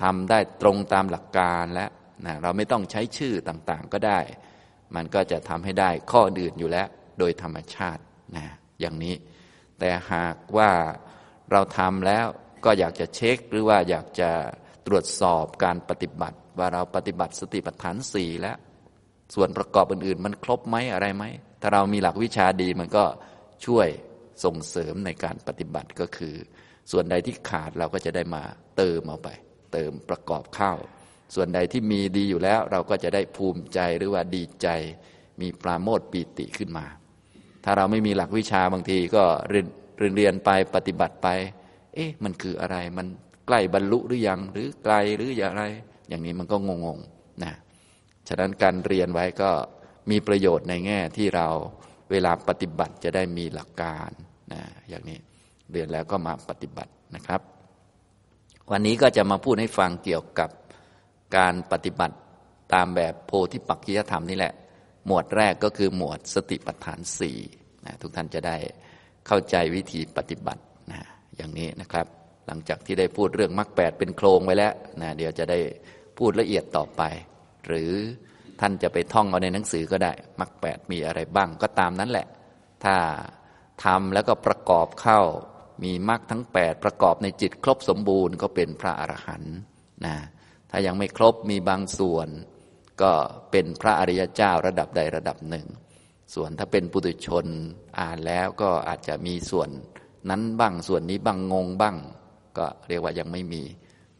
[0.03, 1.85] ทำได้ตรงตามหลักการและ
[2.25, 4.19] นะเราไม่ต้องใช้ชื่อต่างๆก็ได้
[4.95, 6.87] มันก็จะทำให้ได้ข้ออื่นอยู่แล้ว
[7.19, 8.01] โดยธรรมชาติ
[8.35, 8.45] นะ
[8.79, 9.15] อย่างนี้
[9.79, 10.71] แต่หากว่า
[11.51, 12.25] เราทำแล้ว
[12.65, 14.31] ก็อยากจะเช็คหรือว่าอยากจะ
[14.87, 18.57] ตรวจสอบการปฏิบัติ ว่าเราปฏิบัติสติปัฏฐานสี่แล้ว
[19.35, 21.25] ส่วนประกอบอื่นๆ มันครบไหมอะไรไหม
[21.61, 23.05] ถ้าเรามีหลักวิชาดีมันก็
[23.65, 23.87] ช่วย
[24.43, 26.35] ส่งเสริมในการปฏิบัติก็คือ
[26.91, 28.43] ส่วนใดที่ขาดเราก็จะได้มา
[28.77, 29.29] เติมเอาไป
[29.73, 30.73] เติมประกอบเข้า
[31.35, 34.67] ส่วนใดที่มีดีอยู่แล้ว เราก็จะได้ภูมิใจหรือว่าดีใจ
[35.41, 36.85] มีปราโมทปีติขึ้นมา
[37.63, 39.67] ถ้าเราไม่มีหลักวิชาบางทีก็เรียน
[40.17, 41.27] เรียนไปปฏิบัติไป
[41.95, 43.07] เอ๊ะมันคืออะไรมัน
[43.47, 45.63] ใกล้บรรลุหรือยังหรือไกลหรืออย่างไร
[46.09, 47.53] อย่างนี้มันก็งงๆนะ
[48.27, 49.51] ฉะนั้นการเรียนไว้ก็
[50.11, 51.47] มีประโยชน์ในแง่ที่เรา
[52.11, 54.09] เวลาปฏิบัติจะได้มีหลักการ
[54.53, 55.17] นะอย่างนี้
[55.71, 57.41] เรียนแล้วก็มาปฏิบัตินะครับ
[58.71, 60.49] วันนี้ก็จะมาพูดให้ฟังเกี่ยวกับ
[61.37, 62.15] การปฏิบัติ
[62.73, 64.53] ตามแบบโพธิปักกิยธรรมนี่แหละ
[65.05, 67.37] หมวดแรกก็คือหมวดสติปัฏฐานสี่
[67.85, 68.57] นะทุกท่านจะได้
[69.27, 70.61] เข้าใจวิธีปฏิบัติ
[70.91, 71.01] นะ
[71.35, 72.05] อย่างนี้นะครับ
[72.47, 75.59] หลังจากที่ได้พูดเรื่องมรรคแปดเป็นโครงไว้แล้วนะเดี๋ยวจะได้
[76.17, 77.01] พูดละเอียดต่อไป
[77.67, 77.91] หรือ
[78.59, 82.27] ท่านจะไปท่องเอาในหนังสือก็ได้มรรคแปดมีอะไรบ้างก็ตามนั้นแหละ
[82.83, 82.95] ถ้า
[83.85, 85.19] ทำแล้วก็ประกอบเข้า
[85.83, 89.55] มีมรรคทั้ง 8 ประกอบในจิตครบสมบูรณ์ก็เป็นพระอรหันต์
[90.05, 90.15] นะ
[90.71, 92.27] ถ้ายังไม่ครบมีบางส่วน
[93.01, 93.11] ก็
[93.51, 95.65] เป็นพระอริยเจ้าระดับใดระดับหนึ่ง
[96.35, 97.45] ส่วนถ้าเป็นปุถุชน
[97.99, 99.69] อ่านแล้วก็อาจจะมีส่วน
[100.29, 101.95] นั้นบ้างส่วนนี้บ้างงงบ้าง
[102.57, 103.63] ก็เรียกว่ายังไม่มี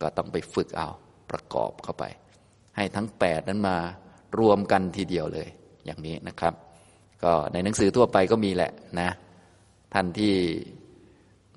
[0.02, 0.88] ก็ต้องไปฝึกเอา
[1.32, 2.04] ประกอบเข้าไป
[2.76, 3.78] ให้ทั้ง8นั้นมา
[4.40, 5.48] รวมกันทีเดียวเลย
[5.86, 6.54] อย่างนี้นะครับ
[7.24, 9.10] ก็ในหนังสือทั่วไปก็มีแหละนะ
[9.94, 10.34] ท่านที่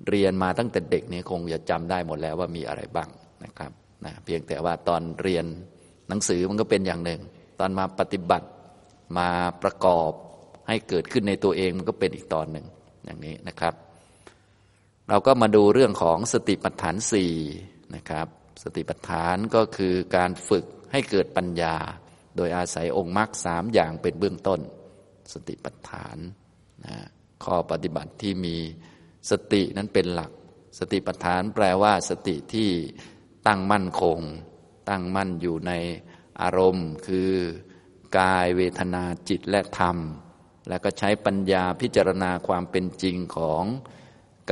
[0.09, 3.09] เรียนมาตั้งแต่เด็กนี่คงจะจำได้หมดแล้วว่ามีอะไรบ้าง
[3.45, 3.71] นะครับ
[4.05, 5.45] นะเพียงแต่ว่าตอนเรียน
[6.09, 7.21] หนังสือมันก็เป็นอย่างหนึ่ง
[7.59, 8.47] ตอนมาปฏิบัติ
[9.17, 9.29] มา
[9.63, 10.11] ประกอบ
[10.67, 12.65] ให้เกิดขึ้นในตัวเองมันก็เป็นอีกตอนหนึ่ง
[13.05, 13.73] อย่างนี้นะครับ
[15.09, 17.33] เราก็มาดูเรื่องของสติปัฏฐานสี่
[17.95, 18.27] นะครับ
[18.63, 21.75] สติปัฏฐานก็คือการฝึกให้เกิดปัญญา
[22.35, 24.59] โดยอาศัยองค์มรรคสามอย่างเป็นเบื้องต้น
[25.33, 26.17] สติปัฏฐาน
[26.85, 26.95] นะ
[27.43, 28.55] ข้อปฏิบัติที่มี
[29.31, 30.31] สตินั้นเป็นหลัก
[30.79, 32.69] สติปัฏฐานแปลว่าสติที่
[33.47, 34.19] ตั้งมั่นคง
[34.89, 35.71] ตั้งมั่นอยู่ใน
[36.41, 37.31] อารมณ์ คือ
[38.19, 39.97] กายเวทนาจิตและธรรม
[40.69, 43.63] แล้วก็ใช้ปัญญาพิจารณาความเป็นจริงของ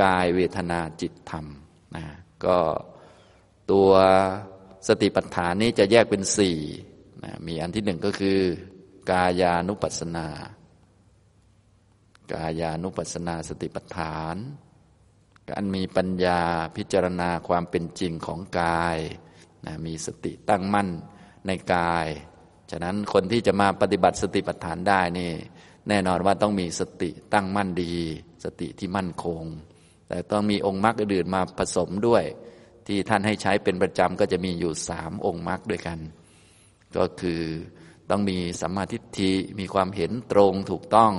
[0.02, 1.46] กายเวทนาจิตธรรม
[1.96, 2.04] นะ
[2.44, 2.58] ก็
[3.70, 3.90] ตัว
[4.88, 6.58] สติปัฏฐานนี้จะแยกเป็นสี่
[7.24, 8.38] นะมีอันที่หนึ่งก็คือ
[9.10, 10.28] กายานุปัสสนา
[12.32, 14.36] กายานุปัสสนาสติปัฏฐาน
[15.50, 16.40] การมีปัญญา
[16.76, 18.98] พิจารณาความเป็นจริงของกาย
[19.66, 20.88] นะมีสติตั้งมั่น
[21.46, 22.06] ในกาย
[22.70, 25.30] ฉะนั้นคนที่จะมาปฏิบัติสติปัฏฐานได้นี่
[25.88, 27.94] แน่นอนว่าต้องมีสติตั้งมั่นดี
[28.44, 29.42] สติที่มั่นคง
[30.08, 32.24] แต่ต้องมีองค์มรรคอื่นมาผสมด้วย
[32.86, 35.98] ที่ท่านให้ใช้เป็นประจำก็จะมีอยู่สามองค์มรรคด้วยกัน
[36.96, 37.42] ก็คือ
[38.10, 41.12] ต้องมีสัมมาทิฏฐิมีความเห็นตรงถูกต้อง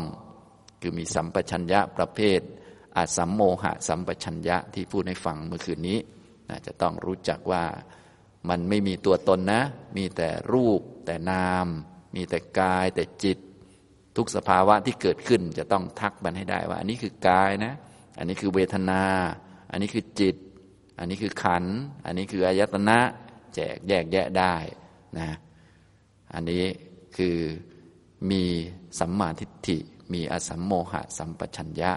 [0.82, 2.42] คือมีสัมปชัญญะประเภท
[2.98, 6.00] อาสัมโมหะสัมปชัญญะที่พูดให้ฟังเมื่อคืนนี้
[6.66, 7.64] จะต้องรู้จักว่า
[8.50, 9.62] มันไม่มีตัวตนนะ
[9.98, 11.68] มีแต่รูป แต่นาม
[12.16, 13.38] มีแต่กาย แต่จิต
[14.18, 17.74] ทุกสภาวะที่เกิดขึ้นจะต้องทักมันให้ได้ว่า อันนี้คือกายนะ
[18.18, 19.04] อันนี้คือเวทนา
[19.72, 20.36] อันนี้คือจิต
[21.00, 21.64] อันนี้คือขัน
[22.06, 23.00] อันนี้คืออายตนะ
[23.56, 24.56] แจกแยกแยะได้
[25.18, 25.30] นะ
[26.34, 26.64] อันนี้
[27.18, 27.38] คือ
[28.32, 28.44] มี
[29.00, 29.78] สัมมาทิฏฐิ
[30.14, 31.92] มีอสัมโมหะสัมปชัญญะ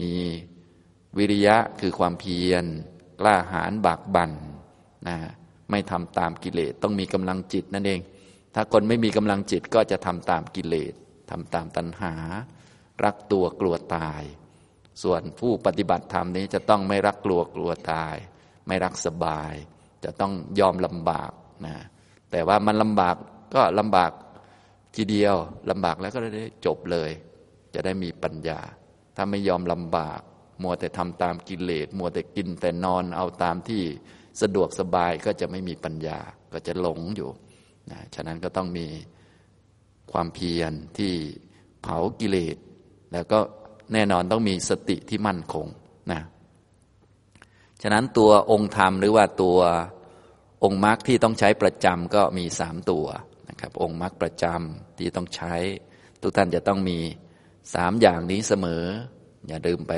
[0.00, 0.12] มี
[1.18, 2.64] วิริยะคือความเพียร
[3.20, 4.32] กล้าหาญบากบั่น
[5.08, 5.16] นะ
[5.70, 8.00] ไม่ทำตามกิเลสต้องมีกำลังจิตนั่นเอง
[8.54, 10.94] ถ้าคนไม่มีกำลังจิตก็จะทำตามกิเลส
[11.30, 12.14] ทำตามตัณหา
[13.04, 14.22] รักตัวกลัวตาย
[15.02, 18.16] ส่วนผู้ปฏิบัติธรรมนี้จะต้องไม่รักกลัวกลัวตาย
[18.66, 19.54] ไม่รักสบาย
[20.04, 21.32] จะต้องยอมลำบาก
[21.66, 21.74] นะ
[22.30, 23.16] แต่ว่ามันลำบาก
[23.54, 24.12] ก็ลำบาก
[24.96, 25.36] ทีเดียว
[25.70, 27.10] ลำบากแล้วก็ได้จบเลย
[27.74, 28.60] จะได้มีปัญญา
[29.16, 30.20] ถ้าไม่ยอมลำบาก
[30.62, 33.82] มัวแต่ทำตามกิเลสมัวแต่กินแต่นอนเอาตามที่
[34.40, 36.18] สะดวกสบายก็จะไม่มีปัญญา
[36.52, 37.30] ก็จะหลงอยู่
[37.90, 38.86] นะฉะนั้นก็ต้องมี
[40.12, 41.12] ความเพียรที่
[41.82, 42.56] เผากิเลส
[43.12, 43.38] แล้วก็
[43.92, 45.66] แน่นอนต้องมีสติที่มั่นคง
[46.12, 46.20] นะ
[47.82, 49.58] ฉะนั้นตัวองค์ธรรมหรือว่าตัว
[50.64, 53.06] องค์มรรคที่ต้องใช้ประจำก็มีสามตัว
[53.48, 55.54] นะครับองค์มรรคประจำที่ต้องใช้
[56.22, 56.98] ทุกท่านจะต้องมี
[57.74, 58.84] สามอย่างนี้เสมอ
[59.48, 59.94] อย่าลืมไป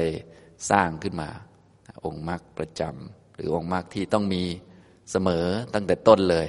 [0.71, 1.31] สร้างขึ้นมา
[2.05, 4.43] องค์มรรคประจำหรือองค์มรรคที่ต้องมี
[5.11, 6.47] เสมอตั้งแต่ต้นเลย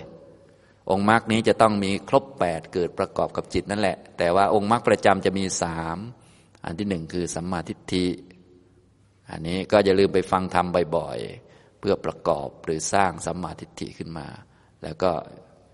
[0.91, 5.97] องค์มรรคนี้จะต้องมีครบแปดเกิดประกอบกับจิตนั่นแหละ แต่ว่าองค์มรรคประจำจะมีสาม
[6.65, 8.07] อันที่หนึ่งคือสัมมาทิฏฐิ
[9.29, 14.27] อันนี้ก็อย่าลืมไปฟังธรรมบ่อยๆ เพื่อประกอบหรือสร้างสัมมาทิฏฐิขึ้นมา
[14.83, 15.11] แล้วก็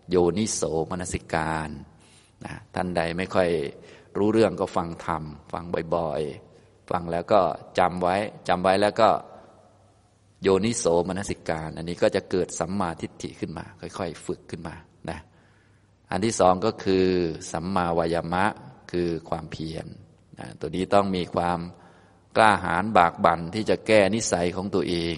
[0.10, 1.69] โยนิโสมนสิการ
[2.45, 3.49] นะท่านใดไม่ค่อย
[4.17, 5.63] รู้เรื่องก็ฟังธรรม ฟัง
[5.95, 7.41] บ่อยๆ ฟังแล้วก็
[7.80, 8.15] จำไว้
[8.47, 9.10] จำไว้แล้วก็
[10.41, 14.76] โยนิโสมนสิการ อันนี้ก็จะเกิดสัมมาทิฏฐิขึ้นมา ค่อย ๆ ฝึกขึ้นมา
[15.10, 15.19] นะ
[16.12, 17.06] อันที่สองก็คือ
[17.52, 18.45] สัมมาวายามะ
[18.91, 19.88] คือความเพียร
[20.39, 21.60] นะตัวนี้ต้องมีความ
[22.38, 25.17] กล้าหาญบากบั่นที่จะแก้นิสัยของตัวเอง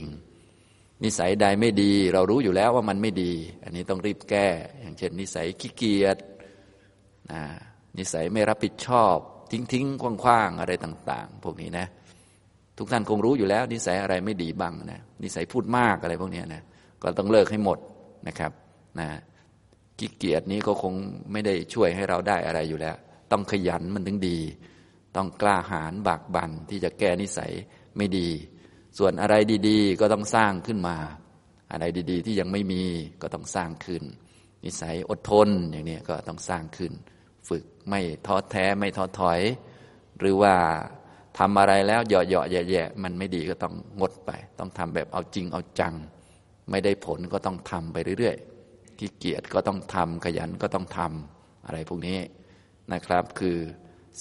[1.03, 4.47] นิสัยใดไม่ดี เรารู้อยู่แล้วว่ามันไม่ดี อันนี้ต้องรีบแก้
[4.81, 6.17] อย่างเช่น นิสัยขี้เกียจ
[7.31, 7.43] นะ
[7.97, 9.17] นิสัยไม่รับผิดชอบ
[9.51, 11.87] ทิ้งทิ้งคว้างๆ อะไรต่าง ๆ พวกนี้นะ
[12.77, 16.63] ทุกท่านคงรู้อยู่แล้ว นิสัยอะไรไม่ดีบ้างนะนิสัยพูดมากอะไรพวกนี้นะ
[17.03, 17.79] ก็ต้องเลิกให้หมด
[18.27, 18.51] นะครับ
[18.99, 19.07] นะ
[19.99, 20.93] ขี้เกียจนี้ก็คง
[21.31, 22.95] ไม่ได้ช่วยให้เราได้อะไรอยู่แล้ว
[23.31, 24.39] ต้องขยันมันถึงดี
[25.15, 27.51] ต้องกล้าหาญบากบั่นที่จะแก้นิสัย
[27.97, 28.29] ไม่ดี
[28.97, 29.35] ส่วนอะไร
[29.67, 30.97] ดีๆ ก็ต้องสร้างขึ้นมา
[31.71, 32.83] อะไรดี ๆ ที่ยังไม่มี
[33.21, 34.03] ก็ต้องสร้างขึ้น
[34.65, 36.91] นิสัยอดทนอย่างนี้ก็ต้องสร้างขึ้น
[37.49, 39.41] ฝึกไม่ท้อแท้ไม่ท้อถอย
[40.19, 40.55] หรือว่า
[41.37, 45.93] ทำอะไรแล้วเหยาะเหยาะแย่ๆมันไม่ดีก็ต้องงดไป ต้องทำแบบเอาจริงเอาจัง
[46.69, 52.19] ไม่ได้ผลก็ต้องทำไปเรื่อยๆขี้เกียจก็ต้องทำขยันก็ต้องทำอะไรพวกนี้
[52.93, 53.57] นะครับ คือ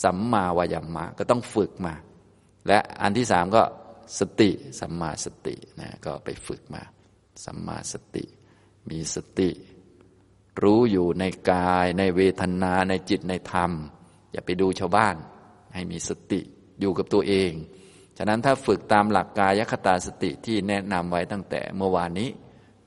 [0.03, 1.95] สัมมาวายามะก็ต้องฝึกมา
[2.69, 3.63] และอันที่สามก็
[4.19, 6.83] สติสัมมาสตินะก็ไปฝึกมา
[7.45, 8.25] สัมมาสติ
[8.91, 9.51] มีสติ
[10.63, 13.71] รู้อยู่ในกายในเวทนาในจิตในธรรม
[14.33, 15.17] อย่าไปดูชาวบ้าน
[15.75, 16.41] ให้มีสติ
[16.81, 17.53] อยู่กับตัวเอง
[18.19, 22.29] ฉะนั้นถ้าฝึกตามหลักกายคตาสติที่แนะนำไว้ตั้งแต่เมื่อวานนี้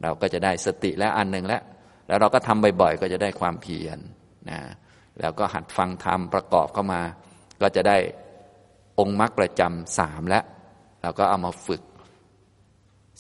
[0.02, 1.62] เราก็จะได้สติและอันหนึ่งแล้ว
[2.08, 4.00] แล้วเราก็ทำบ่อยๆ ก็จะได้ความเพียร
[4.50, 4.60] นะ
[5.20, 7.02] แล้วก็หัดฟังธรรมประกอบเข้ามา
[7.62, 7.98] ก็จะได้
[9.00, 10.44] องค์มรรคประจำสามแล้ว
[11.02, 11.82] เราก็เอามาฝึก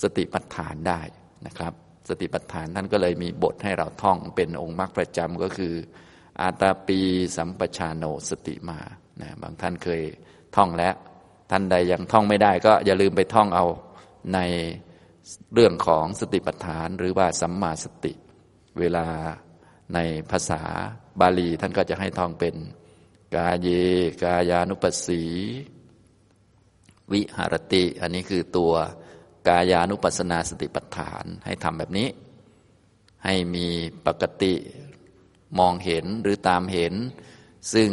[0.01, 1.01] สติปัฏฐานได้
[1.45, 1.73] นะครับ
[2.09, 5.73] สติปัฏฐานท่านก็เลยมีบทให้เราท่องเป็นองค์มรรคประจำก็คือ
[6.41, 6.99] อาตาปี
[7.37, 8.79] สัมปชานโนสติมา
[9.21, 10.01] นะบางท่านเคย
[10.55, 10.95] ท่องแล้ว
[11.51, 13.65] ท่านใดยังท่องไม่ได้ก็อย่าลืมไปท่องเอา
[14.33, 14.39] ใน
[15.53, 18.13] เรื่องของสติปัฏฐาน หรือว่าสัมมาสติ
[18.79, 19.05] เวลา
[19.93, 19.99] ใน
[20.31, 20.61] ภาษา
[21.19, 22.55] บาลีท่านก็จะให้ท่องเป็น
[23.35, 23.69] กาเย
[24.23, 25.23] กายานุปัสสี
[27.11, 28.73] วิหารติ อันนี้คือตัว
[29.47, 32.07] กายานุปัสนาสติปัฏฐานให้ทำแบบนี้
[33.25, 33.67] ให้มี
[34.05, 34.53] ปกติ
[35.59, 36.93] มองเห็นหรือตามเห็น
[37.73, 37.89] ซึ่ง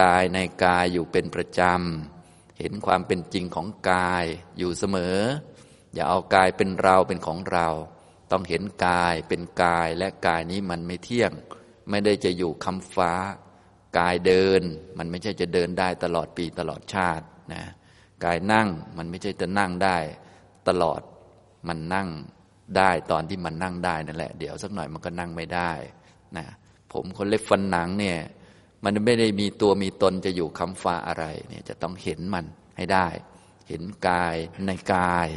[0.00, 4.24] กายในกายอยู่เป็นประจำ เห็นความเป็นจริงของกาย
[4.58, 5.18] อยู่เสมอ
[5.94, 7.68] อย่าเอากายเป็นเราเป็นของเรา
[8.30, 11.32] ต้องเห็นกายเป็นกายและกายนี้มันไม่เที่ยง
[11.90, 13.12] ไม่ได้จะอยู่คำฟ้า
[13.98, 14.62] กายเดิน
[14.98, 17.62] มันไม่ใช่จะเดินได้ตลอดปีตลอดชาตินะ
[18.24, 19.98] กายนั่งมันไม่ใช่จะนั่งได้
[20.68, 21.00] ตลอด
[21.68, 22.08] มันนั่ง
[22.76, 25.72] ได้ตอนที่มันนั่งได้นั่นแหละ เดี๋ยวสักหน่อยมันก็นั่งไม่ได้
[26.36, 26.46] นะ
[26.92, 28.18] ผมคนเล็บฟันหนังเนี่ย
[28.84, 32.44] มันไม่ได้มีตัวมีตนจะอยู่คำฟ้าอะไรเนี่ยจะต้องเห็นมัน
[32.76, 33.08] ให้ได้
[33.68, 35.28] เห็นกายในกาย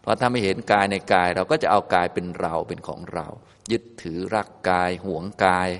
[0.00, 3.26] เพราะถ้าไม่เห็นกายในกาย เราก็จะเอากายเป็นเราเป็นของเรา
[3.70, 5.70] ยึดถือรักกายหวงกาย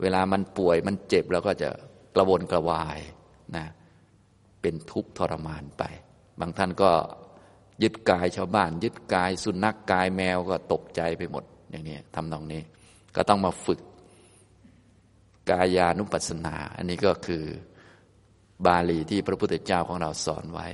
[0.00, 1.70] เวลามันป่วยมันเจ็บเราก็จะ
[2.14, 2.98] กระวนกระวาย
[3.56, 3.66] นะ
[4.60, 5.82] เป็นทุกข์ทรมานไป
[6.40, 6.90] บางท่านก็
[7.82, 12.62] ยึดกายชาวบ้าน ยึดกายสุนัขกกายแมวก็ตกใจไปหมด อย่างนี้ทำนองนี้
[13.16, 13.80] ก็ต้องมาฝึก
[15.50, 17.44] กายานุปัสสนา อันนี้ก็คือ
[18.66, 20.66] บาลีที่พระพุทธเจ้าของเราสอนไว้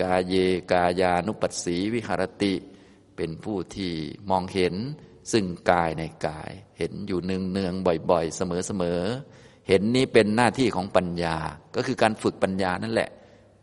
[0.00, 0.34] กาเย
[0.72, 2.54] กายานุปัสสีวิหารติ
[3.16, 3.92] เป็นผู้ที่
[4.30, 4.74] มองเห็น
[5.32, 7.74] ซึ่งกายในกาย เห็นอยู่เนืองเนือง
[8.10, 11.36] บ่อย ๆ เสมอๆเห็นนี้เป็นหน้าที่ของปัญญา
[11.76, 13.10] ก็คือการฝึกปัญญานั่นแหละ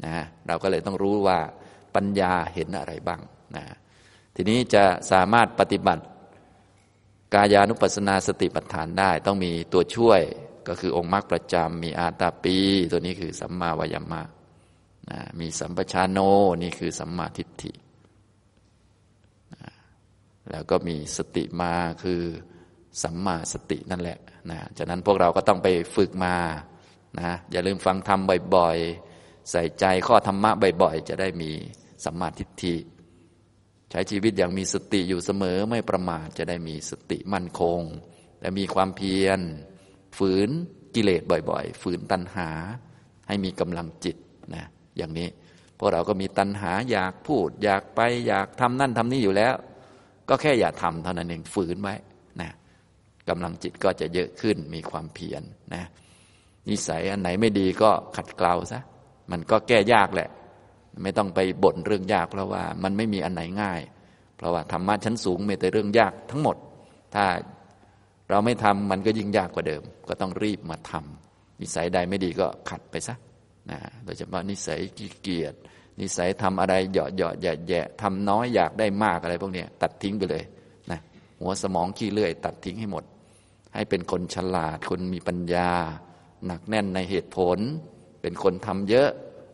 [0.06, 0.16] นะ
[0.48, 1.40] เราก็เลยต้องรู้ว่า
[1.98, 3.22] ปัญญาเห็นอะไรบ้าง
[3.56, 3.66] นะ
[4.36, 6.04] ทีนี้จะสามารถปฏิบัติ
[7.34, 10.22] กายานุปัสสนาสติปัฏฐานได้ ต้องมีตัวช่วย
[10.68, 12.58] ก็คือองค์มรรคประจำมีอาตาปี
[12.92, 14.22] ตัวนี้คือสัมมาวายามะ
[15.12, 16.20] นะมีสัมปชานโน
[16.62, 17.72] นี่คือสัมมาทิฏฐิ
[19.54, 19.72] นะ
[20.50, 22.22] แล้วก็มีสติมาคือ
[23.04, 24.20] สัมมาสตินั่นแหละ
[24.52, 26.36] นะจากนั้นพวกเราก็ต้องไปฝึกมา
[27.20, 28.20] นะอย่าลืมฟังธรรม
[28.56, 31.52] บ่อยๆ ใส่ใจข้อธรรมะบ่อยๆ จะได้มี
[32.04, 32.76] สัมมาทิฏฐิ
[33.92, 37.82] ใช้ชีวิตอย่างมีสติอยู่เสมอไม่ประมาทจะได้มีสติมั่นคง
[38.42, 39.40] และมีความเพียร
[40.18, 40.50] ฝืน
[40.96, 42.50] กิเลสบ่อยๆ ฝืนตัณหา
[43.28, 44.18] ให้มีกำลังจิต
[44.56, 44.66] นะ
[44.98, 45.28] อย่างนี้
[45.78, 49.56] พวกเราก็มีตัณหาอยากพูด อยากไปอยากทำนั่นทำนี่อยู่แล้ว
[50.30, 51.96] ก็แค่อย่าทำเท่านั้นเองฝืนไว้
[52.42, 52.50] นะ
[53.30, 55.84] กำลังจิตก็จะเยอะขึ้นมีความเพียรนนะ
[56.70, 58.82] นิสัยอันไหนไม่ดีก็ขัดเกลาซะ
[59.32, 60.30] มันก็แก้ยากแหละ
[61.04, 63.82] ไม่ต้องไปบ่นเรื่องยาก เพราะว่ามันไม่มีอันไหนง่าย
[64.38, 66.58] เพราะว่าธรรมะชั้นสูงมีแต่เรื่องยากทั้งหมด
[67.16, 67.26] ถ้า
[68.30, 73.16] เราไม่ทำมันก็ยิ่งยากกว่าเดิม ก็ต้องรีบมาทำนิสัยใดไม่ดีก็ขัดไปซะ
[73.70, 75.54] นะโดยเฉพาะนิสัยขี้เกียจ
[76.00, 80.44] นิสัยทำอะไรเหยาะเหยาะแย่แย่ทำน้อยอยากได้มากอะไรพวกนี้ตัดทิ้งไปเลย
[80.92, 81.00] นะ
[81.42, 83.04] หัวสมองขี้เลื่อย ตัดทิ้งให้หมด
[83.74, 85.70] ให้เป็นคนฉลาด คนมีปัญญา
[86.46, 87.58] หนักแน่นในเหตุผล
[88.22, 89.10] เป็นคนทำเยอะ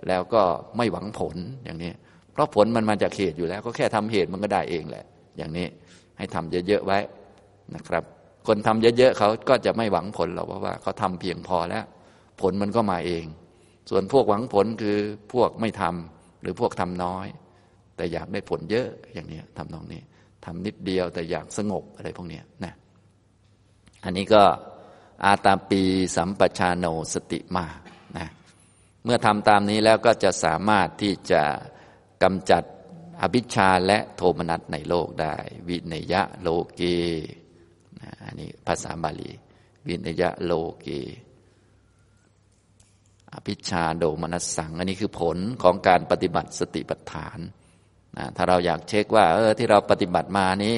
[0.08, 0.42] แล้วก็
[0.78, 1.92] ไม่หวังผลอย่างนี้
[2.34, 5.06] เพราะผลมันมาจากเหตุอยู่แล้ว ก็แค่ทำเหตุมันก็ได้เองแหละ
[5.38, 5.68] อย่างนี้
[6.18, 7.00] ให้ทำเยอะๆไว้
[7.76, 8.04] นะครับ
[8.48, 11.86] คนทำเยอะๆเขาก็จะไม่หวังผลหรอกเพราะว่าเขาทำเพียงพอแล้ว
[12.42, 13.26] ผลมันก็มาเอง
[13.90, 14.98] ส่วนพวกหวังผลคือ
[15.34, 17.28] พวกไม่ทำหรือพวกทำน้อย
[17.96, 20.02] แต่อยากได้ผลเยอะอย่างนี้ทำนองนี้
[20.46, 22.74] ทำนิดเดียวแต่อยากสงบอะไรพวกนี้นะ
[24.04, 24.44] อันนี้ก็
[25.26, 25.82] อาตาปี
[26.16, 27.66] สัมปชาโนสติมา
[28.18, 28.28] นะ
[29.04, 31.44] เมื่อทำตามนี้แล้วก็จะสามารถที่จะ
[32.24, 32.64] กำจัด
[33.22, 35.36] อภิชาและโทมนัสในโลกได้
[35.70, 36.82] วินยะโลเก
[38.24, 39.32] อันนี้ภาษาบาลี
[39.88, 40.88] วินยะโลเก
[43.34, 47.40] อภิชาโดมนัสสัง อันนี้คือผลของการปฏิบัติสติปัฏฐาน
[48.18, 50.76] นะถ้าเราอยากเช็คว่า เออที่เราปฏิบัติมานี้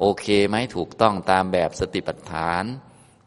[0.00, 2.64] โอเคไหมถูกต้องตามแบบสติปัฏฐาน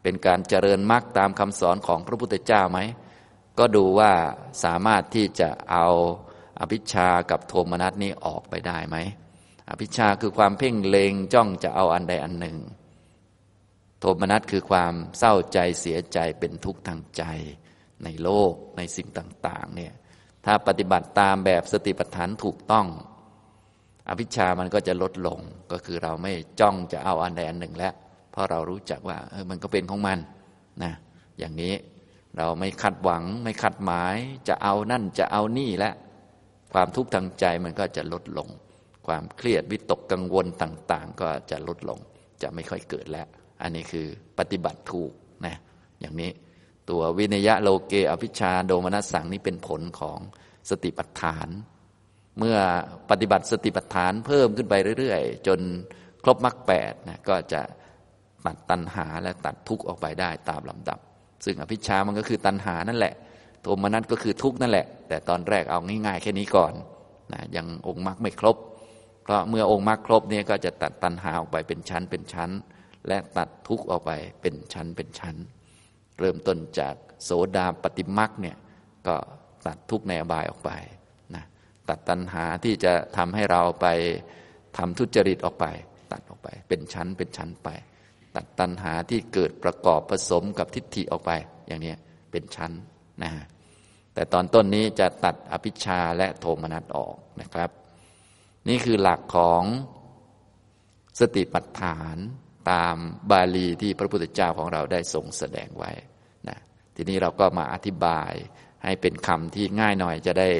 [0.02, 2.80] เป็นการเจริญมรรคตามคำสอนของพระพุทธเจ้าไหม
[3.58, 4.12] ก็ดูว่า
[4.64, 5.86] สามารถที่จะเอา
[6.60, 8.96] อภิชากับโทมนัสนี้ออกไปได้ไหม
[9.70, 12.58] อภิชาคือความเพ่งเลงจ้องจะเอาอันใดอันหนึ่ง
[14.00, 17.22] โทมนัสคือความเศร้าใจเสียใจเป็นทุกข์ทางใจ
[18.04, 19.92] ในโลกในสิ่งต่างๆเนี่ย
[20.44, 22.86] ถ้าปฏิบัติตามแบบสติปัฏฐานถูกต้อง
[24.08, 25.40] อภิชามันก็จะลดลง
[25.72, 27.94] ก็คือเราไม่จ้องจะเอาอันใดอันหนึ่งแล้ว
[28.30, 30.18] เพราะเรารู้จักว่าเออมันก็เป็นของมัน
[30.82, 30.92] นะ
[31.38, 31.74] อย่างนี้
[32.38, 34.16] เราไม่คัดหวัง ไม่คัดหมาย
[34.48, 35.90] จะเอานั่นจะเอานี่และ
[36.72, 38.48] ความทุกข์ทางใจมันก็จะลดลง
[39.06, 41.98] ความเครียดวิตกกังวลต่าง ๆ ก็จะลดลง
[42.42, 43.26] จะไม่ค่อยเกิดแล้ว
[43.62, 44.06] อันนี้คือ
[44.38, 45.12] ปฏิบัติถูก
[45.46, 45.56] นะ
[46.00, 46.30] อย่างนี้
[46.90, 50.18] ตัววินยะโลเกอภิชาโดมนัสสังนี่เป็นผลของ
[50.70, 51.48] สติปัฏฐาน
[52.38, 52.58] เมื่อ
[53.10, 55.60] ปฏิบัติสติปัฏฐานเพิ่มขึ้นไปเรื่อย ๆ จน
[56.24, 57.62] ครบมรรคแปดนะก็จะ
[58.46, 60.98] ตัดตัณหาและตัดทุกข์ออกไปได้ตามลำดับ
[61.44, 63.14] ซึ่งอภิชามันก็คือตัณหานั่นแหละ
[63.62, 66.72] โทมนัสก็คือทุกข์นั่นแหละ แต่ตอนแรกเอาง่ายๆแค่นี้ก่อน
[67.32, 68.56] นะยังองค์มรรคไม่ครบ
[69.22, 72.50] เพราะเมื่อองค์มรรคครบเนี่ยก็จะตัดตัณหาออกไปเป็นชั้นเป็นชั้น
[73.08, 75.36] และตัดทุกข์ออกไปเป็นชั้นเป็นชั้น
[76.18, 78.56] เริ่มต้นจากโสดาปฏิมักเนี่ย
[79.06, 79.16] ก็
[79.66, 80.70] ตัดทุกข์ในอบายออกไป
[81.34, 81.44] นะ
[81.88, 83.86] ตัดตัณหาที่จะทำให้เราไป
[84.78, 85.66] ทำทุจริตออกไป
[86.12, 87.68] ตัดออกไป เป็นชั้นเป็นชั้นไป
[88.36, 91.30] ตัดตัณหาที่เกิดประกอบผสมกับทิฏฐิออกไป
[91.66, 91.94] อย่างนี้
[92.30, 92.72] เป็นชั้น
[93.22, 93.30] นะ
[94.14, 97.70] แต่ตอนต้นนี้จะตัดอภิชาและโทมนัสออกนะครับ
[98.68, 99.62] นี่คือหลักของ
[101.20, 102.16] สติปัฏฐาน
[102.70, 102.96] ตาม
[103.30, 105.92] บาลีที่พระพุทธเจ้าของเราได้ทรงแสดงไว้
[106.48, 106.58] นะ
[106.94, 108.32] ทีนี้เราก็มาอธิบาย
[108.84, 110.50] ให้เป็นคำที่ง่ายหน่อยจะได้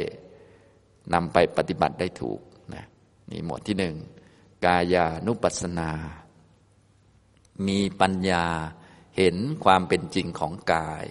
[1.14, 2.40] นำไปปฏิบัติได้ถูก
[2.74, 2.84] นะ
[3.30, 3.96] นี่หมวดที่หนึ่ง
[4.64, 5.90] กายานุปัสสนา
[7.68, 8.46] มีปัญญา
[9.16, 11.04] เห็นความเป็นจริงของกาย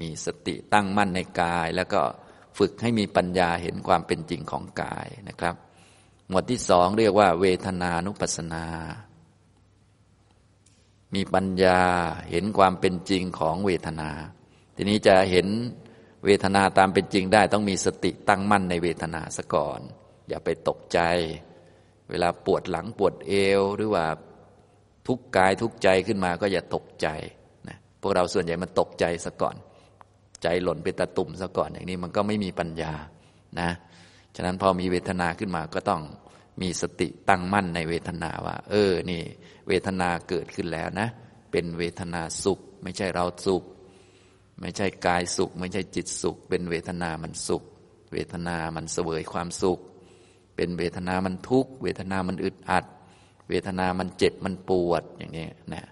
[0.00, 2.02] มีสติตั้งมั่นในกาย แล้วก็
[2.58, 5.54] ฝึกให้มีปัญญาเห็นความเป็นจริงของกายนะครับ
[6.28, 8.64] หมวดที่สองเรียกว่า เวทนานุปัสสนา
[11.14, 11.80] มีปัญญา
[12.30, 14.10] เห็นความเป็นจริงของเวทนา
[14.76, 15.46] ทีนี้จะเห็น
[16.24, 19.80] เวทนาตามเป็นจริงได้ ต้องมีสติตั้งมั่นในเวทนาซะก่อน
[20.28, 20.98] อย่าไปตกใจ
[22.10, 24.06] เวลาปวดหลังปวดเอวหรือว่า
[25.06, 27.08] ทุกกายทุกใจขึ้นมาก็อย่าตกใจ
[27.68, 29.56] นะพวกเราส่วนใหญ่มันตกใจซะก่อน
[30.42, 32.94] ใจหล่นไปตะตุ่มซะก่อนอย่างนี้มันก็ไม่มีปัญญา
[33.60, 33.70] นะ
[34.36, 36.02] ฉะนั้นพอมีเวทนาขึ้นมาก็ต้อง
[36.62, 39.22] มีสติตั้งมั่นในเวทนาว่า เออนี่
[39.68, 41.08] เวทนาเกิดขึ้นแล้วนะ
[41.50, 43.62] เป็นเวทนาสุข ไม่ใช่เราสุข
[44.60, 47.62] ไม่ใช่กายสุข ไม่ใช่จิตสุข เป็นเวทนามันสุข
[48.12, 49.78] เวทนามันเสวยความสุข
[50.56, 52.84] เป็นเวทนามันทุกข์เวทนามันอึดอัด
[53.48, 55.84] เวทนามันเจ็บมันปวดอย่างนี้นะ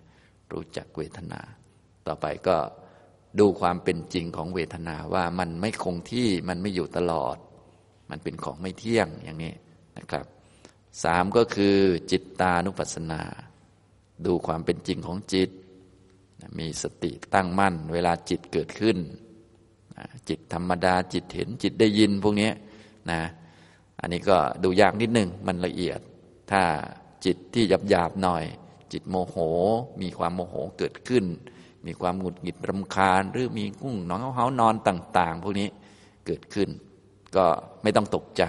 [0.53, 1.41] รู้จักเวทนา
[2.07, 2.57] ต่อไปก็
[3.39, 7.37] ดูความเป็นจริงของเวทนาว่ามันไม่คงที่มันไม่อยู่ตลอด
[8.11, 9.53] มันเป็นของไม่เที่ยงอย่างนี้
[9.99, 10.27] นะครับ
[11.05, 11.77] สามก็คือ
[12.11, 13.23] จิตตานุปัสสนา
[14.27, 15.51] ดูความเป็นจริงของจิต
[16.59, 18.99] มีสติตั้งมั่น เวลาจิตเกิดขึ้น
[20.29, 22.51] จิตธรรมดาจิตเห็นจิตได้ยินพวกนี้
[23.11, 23.21] นะ
[24.01, 26.01] อันนี้ก็ดูยากนิดนึงมันละเอียด
[26.51, 26.63] ถ้า
[27.25, 28.45] จิตที่หยาบหยาบหน่อย
[28.93, 29.37] จิตโมโห
[30.03, 31.25] มีความโมโหเกิดขึ้น
[31.87, 35.69] มีความหงุดหงิดรำคาญ หรือมีกุ้งนอนเฮานอนต่าง ๆ พวกนี้
[36.27, 36.69] เกิดขึ้น
[37.37, 37.47] ก็
[37.83, 38.43] ไม่ต้องตกใจ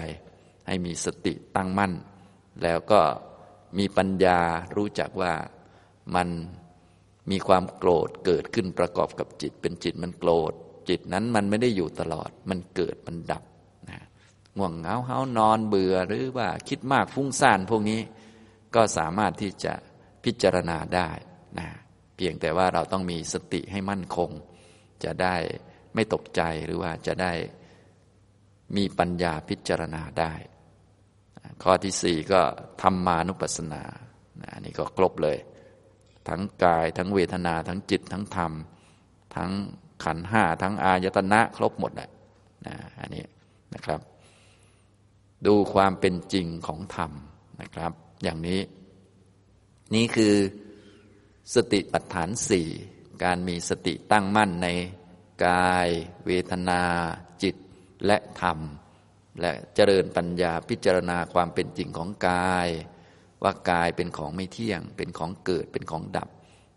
[0.66, 1.92] ให้มีสติตั้งมั่น
[2.62, 3.00] แล้วก็
[3.78, 4.38] มีปัญญา
[4.76, 5.32] รู้จักว่า
[6.14, 6.28] มัน
[7.30, 10.52] มีความโกรธเกิดขึ้นประกอบกับจิต เป็นจิตมันโกรธ
[10.88, 13.44] จิตนั้นมันไม่ได้อยู่ตลอด มันเกิดมันดับ
[13.90, 14.00] นะ
[14.56, 18.00] ง่วงเหงาเฮานอนเบื่อหรือว่าคิดมากฟุ้งซ่านพวกนี้
[18.74, 19.74] ก็สามารถที่จะ
[20.24, 21.10] พิจารณาได้
[21.58, 21.68] นะ
[22.16, 24.30] เพียงแต่ว่าเราต้องมีสติให้มั่นคง
[25.04, 25.36] จะได้
[25.94, 27.32] ไม่ตกใจหรือว่าจะได้
[28.76, 30.32] มีปัญญาพิจารณาได้
[31.62, 32.40] ข้อที่สี่ก็
[32.82, 33.82] ธรรมานุปัสสนา
[34.52, 35.38] อันนี้ก็ครบเลย
[36.28, 38.52] ทั้งกายทั้งเวทนาทั้งจิตทั้งธรรม
[39.36, 39.50] ทั้ง
[40.04, 42.10] ขันห้าทั้งอายตนะครบหมดแหละ
[42.66, 43.24] นะอันนี้
[43.74, 44.00] นะครับ
[45.46, 47.12] ดูความเป็นจริงของธรรม
[47.60, 48.60] นะครับ อย่างนี้
[49.94, 50.34] นี่คือ
[51.54, 52.68] สติปัฏฐานสี่
[53.24, 54.68] การมีสติตั้งมั่นใน
[55.46, 55.88] กาย
[56.26, 56.82] เวทนา
[57.42, 57.56] จิต
[58.06, 58.58] และธรรม
[59.40, 62.68] และเจริญปัญญาพิจารณาความเป็นจริงของกาย
[63.42, 66.28] ว่ากายเป็นของไม่เที่ยง เป็นของเกิดเป็นของดับ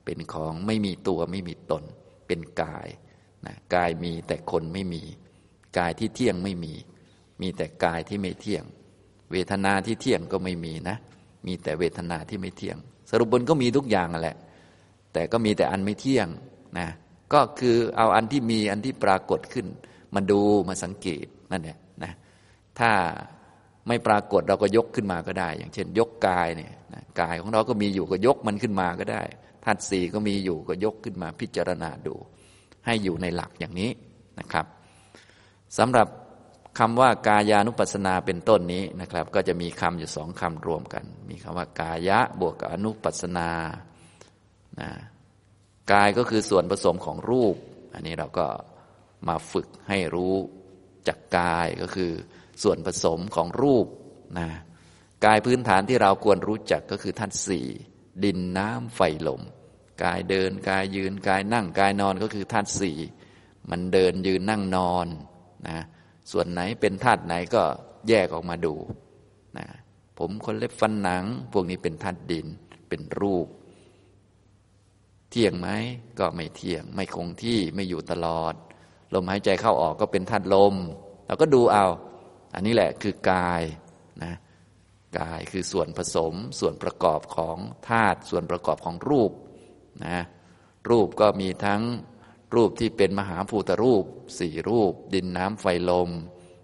[0.06, 1.84] เป็นของไม่มีตัวไม่มีตน
[2.28, 2.88] เป็นกาย
[3.46, 5.04] นะกายมีแต่คนไม่มี
[5.78, 6.74] กายที่เที่ยงไม่มี
[7.42, 8.64] มีแต่กายที่ไม่เที่ยง
[9.32, 10.98] เวทนาที่เที่ยงก็ไม่มีนะ
[11.48, 12.78] มีแต่เวทนาที่ไม่เที่ยง
[13.10, 14.38] สรุปบนก็มีทุกอย่างแหละ
[15.14, 16.28] แต่ก็มีแต่อันไม่เที่ยง
[16.80, 16.90] นะ
[17.34, 19.66] ก็คือเอาอันที่มีอันที่ปรากฏขึ้น
[20.16, 22.12] มาดูมาสังเกตนั่นแหละนะ
[22.80, 22.92] ถ้า
[23.88, 26.72] ไม่ปรากฏเราก็ยกขึ้นมาก็ได้ อย่างเช่น ยกกายเนี่ย
[27.20, 29.22] กายของเราก็มีอยู่ก็ยกมันขึ้นมาก็ได้
[29.64, 32.16] ธาตุสี่ก็มีอยู่ก็ยกขึ้นมาพิจารณาดู
[32.86, 33.92] ให้อยู่ในหลักอย่างนี้
[34.40, 34.66] นะครับ
[35.78, 36.08] สำหรับ
[36.78, 43.52] คำว่ากายานุปัสสนาเป็นต้นนี้นะครับ ก็จะมีคำอยู่สองคำรวมกัน มีคำว่ากายะบวกกับอนุปัสนา
[44.80, 44.90] นะ
[45.92, 47.56] กายก็คือส่วนผสมของรูป
[47.94, 48.48] อันนี้เราก็
[49.28, 50.36] มาฝึกให้รู้
[51.08, 52.12] จากกายก็คือ
[52.64, 53.88] ส่วนผสมของรูป
[54.40, 54.50] นะ
[55.26, 57.68] กายพื้นฐานที่เราควรรู้จักก็คือท่านสี่
[58.24, 59.42] ดินน้ำไฟลม
[60.04, 62.98] กายเดินกายยืนกายนั่งกายนอนก็คือธาตุสี่
[63.70, 65.08] มันเดินยืนนั่งนอน
[65.68, 65.80] นะ
[66.32, 67.64] ส่วนไหนเป็นธาตุไหนก็
[68.10, 68.76] แยกออกมาดู
[69.58, 69.68] นะ
[70.18, 72.48] ผมคนเล็บฟันหนัง พวกนี้เป็นธาตุดิน
[72.90, 73.48] เป็นรูป
[75.30, 75.70] เที่ยงไหม
[76.20, 78.54] ก็ไม่เที่ยง ไม่คงที่ไม่อยู่ตลอด
[79.14, 80.76] ลมหายใจเข้าออกก็เป็นธาตุลม
[81.26, 81.86] เราก็ดูเอา
[82.54, 83.62] อันนี้แหละคือกาย
[84.24, 84.34] นะ
[85.20, 87.58] กายคือส่วนผสมส่วนประกอบของ
[87.90, 89.32] ธาตุส่วนประกอบของรูป
[90.06, 90.20] นะ
[90.90, 91.82] รูปก็มีทั้ง
[92.56, 94.06] รูปที่เป็นมหาภูตรูป
[94.40, 96.10] สี่รูป ดินน้ำไฟลม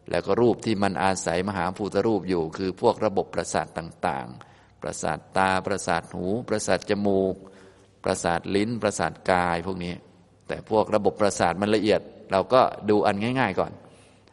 [0.09, 7.35] แล้วก็รูปที่มันอาศัยมหาภูตรูปอยู่ คือพวกระบบประสาทต่างๆ ประสาทตาประสาทหู ประสาทจมูก
[8.03, 9.93] ประสาทลิ้น ประสาทกายพวกนี้
[10.47, 13.71] แต่พวกระบบประสาทมันละเอียด เราก็ดูอันง่าย ๆก่อน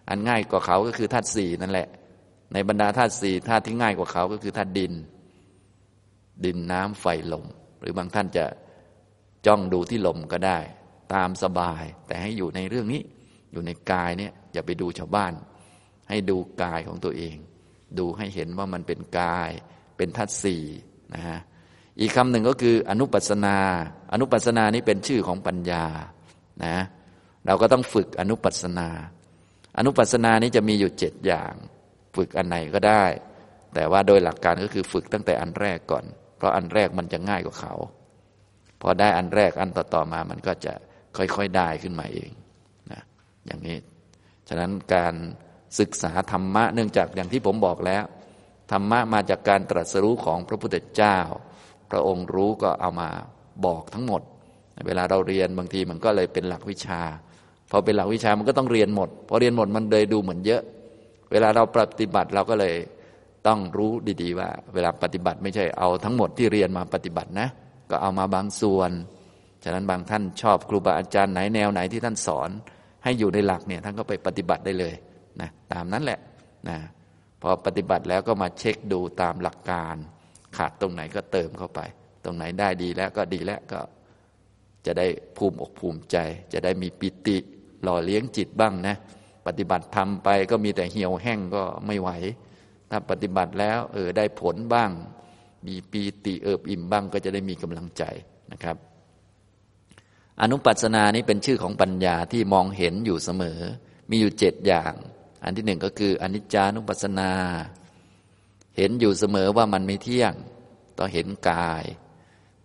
[0.09, 1.88] อันง่ายกว่าเขาก็คือธาตุสี่นั่นแหละ
[2.53, 4.92] ในบรรดาธาตุสี่ธาตุที่ง่ายกว่าเขาก็คือธาตุดิน
[6.44, 7.46] ดินน้ำไฟลม
[7.80, 8.44] หรือบางท่านจะ
[9.46, 10.59] จ้องดูที่ลมก็ได้
[11.14, 13.02] ตามสบาย แต่ให้อยู่ในเรื่องนี้
[13.52, 15.32] อยู่ในกายเนี่ยอย่าไปดูชาวบ้าน
[16.08, 17.36] ให้ดูกายของตัวเอง
[17.98, 19.50] ดูให้เห็นว่ามันเป็นกาย
[19.96, 20.64] เป็นทัศสี่
[21.14, 21.38] นะฮะ
[22.00, 23.58] อีกคำหนึ่งก็คืออนุปัสนา
[24.12, 25.84] อนุปัสนานี้เป็นชื่อของปัญญา
[26.64, 26.76] นะ
[27.46, 28.88] เราก็ต้องฝึกอนุปัสนา
[29.78, 31.54] อนุปัสนานี้จะมีอยู่เจ็ดอย่าง
[32.16, 33.04] ฝึกอันไหนก็ได้
[33.74, 36.04] แต่ว่าโดยหลักการก็คือฝึกตั้งแต่อันแรกก่อน
[36.36, 37.74] เพราะอันแรกมันจะง่ายกว่าเขา
[38.80, 40.74] พอได้อันแรกอันต่อๆมามันก็จะ
[41.16, 42.30] ค่อยๆได้ขึ้นมาเอง
[42.92, 43.02] นะ
[43.46, 43.76] อย่างนี้
[44.48, 45.14] ฉะนั้นการ
[45.80, 48.04] ศึกษาธรรมะเนื่องจากอย่างที่ผมบอกแล้ว
[48.72, 51.18] ธรรมะมาจากการตรัสรู้ของพระพุทธเจ้า
[51.90, 53.08] พระองค์รู้ก็เอามา
[53.66, 54.22] บอกทั้งหมด
[54.86, 57.00] เวลาเราเรียนบางทีมันก็เลยเป็นหลักวิชา
[57.70, 60.62] พอเป็นหลักวิชามันก็ต้องเรียนหมดพอเรียนหมดมันเลยดูเหมือนเยอะ
[61.30, 62.74] เวลาเราปฏิบัติเราก็เลย
[63.46, 63.92] ต้องรู้
[64.22, 67.48] ดีๆว่า เวลาปฏิบัติไม่ใช่เอาทั้งหมดที่เรียนมาปฏิบัตินะ
[67.90, 68.90] ก็เอามาบางส่วน
[69.64, 72.50] ฉะนั้นบางท่านชอบครูบาอาจารย์ไหนแนวไหนที่ท่านสอน
[73.04, 74.94] ให้อยู่ในหลักเนี่ยท่านก็ไปปฏิบัติได้เลย
[75.40, 76.18] นะตามนั้นแหละ
[76.68, 76.78] นะ
[77.42, 79.96] พอปฏิบัติแล้วก็มาเช็คดูตามหลักการ
[80.56, 81.80] ขาดตรงไหนก็เติมเข้าไป
[82.24, 83.80] ตรงไหนได้ดีแล้วก็ดีแล้วก็
[84.86, 85.06] จะได้
[85.36, 86.16] ภูมิอกภูมิใจ
[86.52, 87.36] จะได้มีปิติ
[87.82, 88.96] หล่อเลี้ยงจิตบ้างนะ
[89.46, 92.10] ปฏิบัติทำไปก็มีแต่เหี่ยวแห้งก็ไม่ไหว
[92.90, 94.90] ถ้าปฏิบัติแล้วเออได้ผลบ้าง
[95.66, 98.02] มีปีติเอิบอิ่มบ้างก็จะได้มีกำลังใจ
[98.52, 98.76] นะครับ
[100.40, 103.60] อนุปัสนานี้เป็นชื่อของปัญญาที่มองเห็นอยู่เสมอ
[104.10, 104.94] มีอยู่เจ็ดอย่าง
[105.44, 107.32] อันที่หนึ่งก็คืออนิจจานุปัสนา
[108.76, 110.32] เห็นอยู่เสมอว่ามันไม่เที่ยง
[110.98, 111.84] ต้องเห็นกาย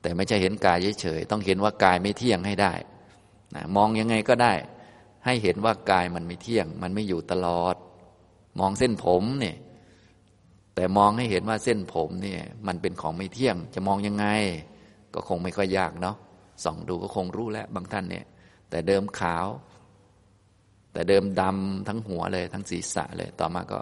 [0.02, 2.74] แต่ไม่ใช่เห็นกายเฉยๆ ต้องเห็นว่ากายไม่เที่ยงให้ได้
[3.56, 4.54] นะมองยังไงก็ได้
[5.26, 7.76] ให้เห็นว่ากายมันไม่เที่ยง มันไม่อยู่ตลอด
[8.60, 9.58] มองเส้นผมเนี่ย
[10.76, 14.26] แต่มองให้เห็นว่าเส้นผมเนี่ย มันเป็นของไม่เที่ยง จะมองยังไง
[15.14, 16.16] ก็คงไม่ค่อยยากเนาะ
[16.64, 18.26] ส่องดูก็คงรู้แล้วบางท่านเนี่ย
[18.70, 19.48] แต่เดิมขาว
[20.94, 23.80] แต่เดิมดำทั้งหัวเลย ทั้งศีรษะเลย ต่อมาก็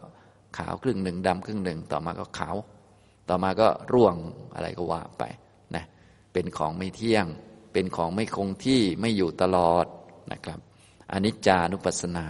[0.57, 2.55] ขาวครึ่งหนึ่งดำครึ่งหนึ่ง ต่อมาก็ขาว
[3.29, 4.15] ต่อมาก็ร่วง
[4.55, 5.23] อะไรก็ว่าไป
[5.75, 5.85] นะ
[6.33, 7.25] เป็นของไม่เที่ยง
[7.73, 9.85] เป็นของไม่คงที่ไม่อยู่ตลอด
[10.31, 10.59] นะครับ
[11.11, 12.27] อนิจจานุปัสสนา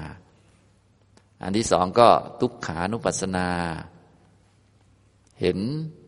[1.44, 2.08] อันที่สองก็
[2.42, 3.48] ทุกขานุปัสสนา
[5.42, 5.58] เห็น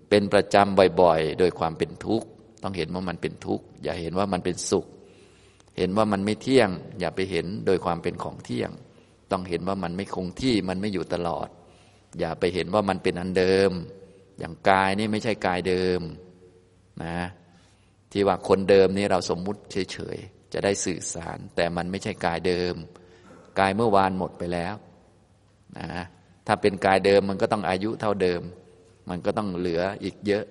[0.10, 2.28] เป็นประจำบ่อยๆ โดยความเป็นทุกข์
[2.68, 4.86] ต้องเห็นว่ามันเป็นทุกข์ อย่าเห็นว่ามันเป็นสุข
[5.78, 8.72] เห็นว่ามันไม่เที่ยง อย่าไปเห็นโดยความเป็นของเที่ยง
[9.32, 11.48] ต้องเห็นว่ามันไม่คงที่มันไม่อยู่ตลอด
[12.20, 13.72] อย่าไปเห็นว่ามันเป็นอันเดิม
[14.40, 16.00] อย่างกายนี่ไม่ใช่กายเดิม
[17.04, 17.18] นะ
[18.12, 19.62] ที่ว่าคนเดิมนี่เราสมมุติ
[19.92, 22.76] เฉยๆ จะได้สื่อสาร แต่มันไม่ใช่กายเดิม
[23.60, 24.76] กายเมื่อวานหมดไปแล้ว
[25.78, 26.04] นะ
[26.48, 28.42] ถ้าเป็นกายเดิมมันก็ต้องอายุเท่าเดิม
[29.10, 30.46] มันก็ต้องเหลืออีกเยอะ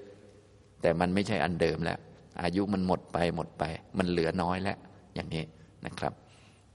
[0.80, 1.98] แต่มันไม่ใช่อันเดิมแล้ว
[2.42, 3.64] อายุมันหมดไปหมดไป
[3.98, 4.78] มันเหลือน้อยแล้ว
[5.14, 5.44] อย่างนี้
[5.86, 6.12] นะครับ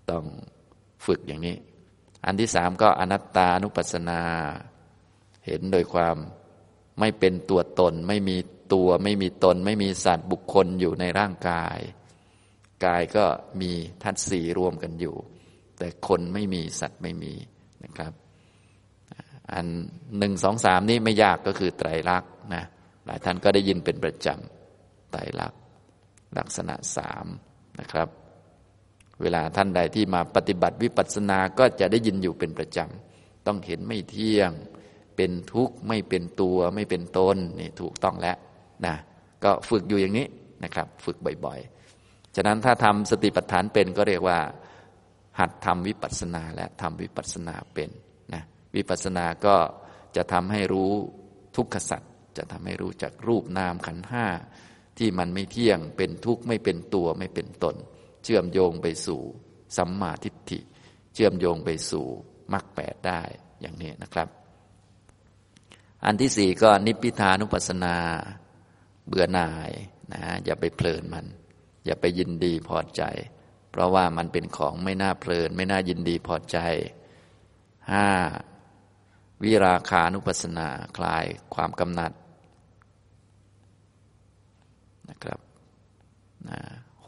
[0.09, 0.23] ต้อง
[1.05, 1.55] ฝึกอย่างนี้
[2.25, 4.21] อันที่สามก็อนัตตานุปัสสนา
[5.45, 6.15] เห็นโดยความ
[6.99, 8.37] ไม่เป็นตัวตน ไม่มี
[8.73, 11.79] ตัวไม่มีตน ไม่มีสัตว์บุคคลอยู่ในร่างกาย
[12.85, 13.25] กายก็
[13.61, 13.71] มี
[14.03, 15.15] ธาตุสี่รวมกันอยู่
[15.77, 17.33] แต่คนไม่มีสัตว์ไม่มี
[17.83, 18.13] นะครับ
[19.51, 19.65] อัน
[20.17, 22.63] หนึ่งสองสามนี่ไม่ยากก็คือไตรลักษณ์นะ
[23.05, 24.60] หลายท่านก็ได้ยินเป็นประจำ
[25.11, 25.59] ไตรลักษณ์
[26.37, 27.25] ลักษณะสาม
[27.79, 28.07] นะครับ
[29.21, 34.51] เวลาท่านใดที่มาปฏิบัติวิปัสสนาก็จะได้ยินอยู่เป็นประจำ ต้องเห็นไม่เที่ยง
[35.15, 38.37] เป็นทุกข์ไม่เป็นตัวไม่เป็นตนนี่ถูกต้องแล้ว
[38.85, 38.95] นะ
[39.43, 40.27] ก็ฝึกอยู่อย่างนี้
[40.63, 44.39] นะครับ ฝึกบ่อยๆ ฉะนั้นถ้าทำสติปัฏฐานเป็นก็เรียกว่า
[45.39, 47.89] หัดทำวิปัสสนาและทำวิปัสสนาเป็น
[48.33, 48.43] นะ
[48.75, 49.55] วิปัสสนาก็
[50.15, 50.91] จะทำให้รู้
[51.55, 54.25] ทุกขสัตว์จะทำให้รู้จักรูปนามขันห้า
[55.01, 57.75] ที่มันไม่เที่ยงเป็นทุกข์ไม่เป็นตัวไม่เป็นตน
[58.23, 59.21] เชื่อมโยงไปสู่
[59.77, 60.59] สัมมาทิฏฐิ
[61.13, 62.07] เชื่อมโยงไปสู่
[62.53, 63.21] มรรคแปดได้
[63.61, 64.27] อย่างนี้นะครับ
[66.05, 67.97] อันที่สี่ก็นิพพิทานุปัสสนา
[69.07, 69.71] เบื่อหน่าย
[70.13, 71.25] นะอย่าไปเพลินมัน
[71.85, 73.03] อย่าไปยินดีพอใจ
[73.71, 76.57] เพราะว่ามันเป็นของไม่น่าเพลิน ไม่น่ายินดีพอใจ
[77.91, 78.07] ห้า
[79.43, 81.25] วิราคานุปัสนาคลาย
[81.55, 82.11] ความกำหนัด
[85.09, 85.39] นะครับ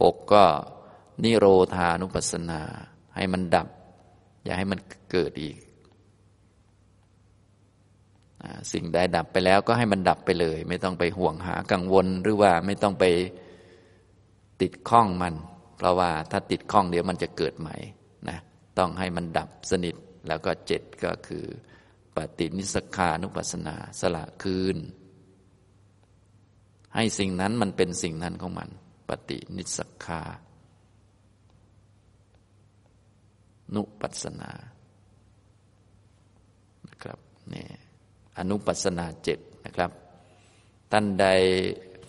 [0.02, 0.44] หกก็
[1.24, 2.62] นิโรธานุปัสสนา
[3.16, 3.68] ให้มันดับ
[4.44, 4.80] อย่าให้มัน
[5.12, 5.58] เกิดอีก
[8.74, 13.06] สิ่งใดดับไปแล้วก็ให้มันดับไปเลย ไม่ต้องไปห่วงหากังวลหรือว่าไม่ต้องไป
[14.62, 15.34] ติดข้องมัน
[15.78, 17.76] เพราะว่าถ้าติดข้องเดี๋ยวมันจะเกิดใหม่
[18.30, 18.38] นะ
[18.78, 19.96] ต้องให้มันดับสนิท
[20.28, 21.46] แล้วก็เจ็ดก็คือ
[22.16, 24.78] ปฏินิสขานุปัสนาสละคืน
[26.96, 28.70] ให้สิ่งนั้นมันเป็นสิ่งนั้นของมัน
[29.08, 30.22] ปฏินิสขา
[33.76, 34.52] นุปัสนา
[36.88, 37.20] นะครับ
[37.54, 37.66] นี่
[38.40, 39.92] อนุปัสนาเจ็ดนะครับ
[40.92, 41.28] ท่านใด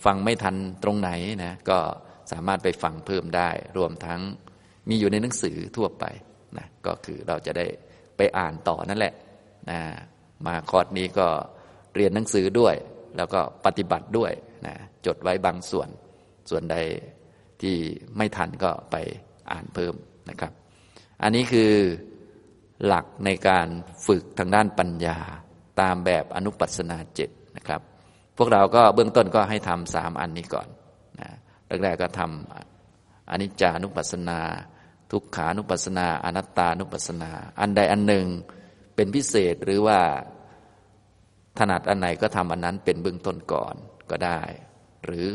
[0.05, 1.09] ฟังไม่ทันตรงไหน
[1.43, 1.79] นะก็
[2.31, 4.21] สามารถไปฟังเพิ่มได้ รวมทั้ง
[4.89, 6.05] มีอยู่ในหนังสือทั่วไป
[6.57, 7.65] นะก็คือเราจะได้
[8.17, 9.13] ไปอ่านต่อนั่นแหละ
[9.69, 9.79] นะ
[10.45, 11.27] มาคอร์สนี้ก็
[11.95, 12.75] เรียนหนังสือด้วย
[13.17, 14.31] แล้วก็ปฏิบัติด้วย
[14.67, 14.75] นะ
[15.05, 15.89] จดไว้บางส่วน
[16.49, 16.75] ส่วนใด
[17.61, 17.75] ที่
[18.17, 18.95] ไม่ทันก็ไป
[19.51, 19.93] อ่านเพิ่ม
[20.29, 20.51] นะครับ
[21.23, 21.73] อันนี้คือ
[22.85, 23.67] หลักในการ
[24.07, 25.17] ฝึกทางด้านปัญญา
[25.81, 27.81] ตามแบบอนุปัสนาเจ็ดนะครับ
[28.37, 30.67] พวกเราก็เบื้องต้นก็ให้ทำสามอันนี้ก่อน
[31.19, 31.29] นะ
[31.83, 34.39] แรกๆก็ทำอนิจจานุปัสนา
[35.11, 38.27] ทุกขานุปัสนา อนัตตานุปัสนา อันใดอันหนึ่ง
[38.95, 39.99] เป็นพิเศษหรือว่า
[41.57, 43.75] ถนัดอันไหนก็ทำอันนั้นเป็นเบื้องต้นก่อน
[44.09, 44.41] ก็ได้
[45.05, 45.31] หรือ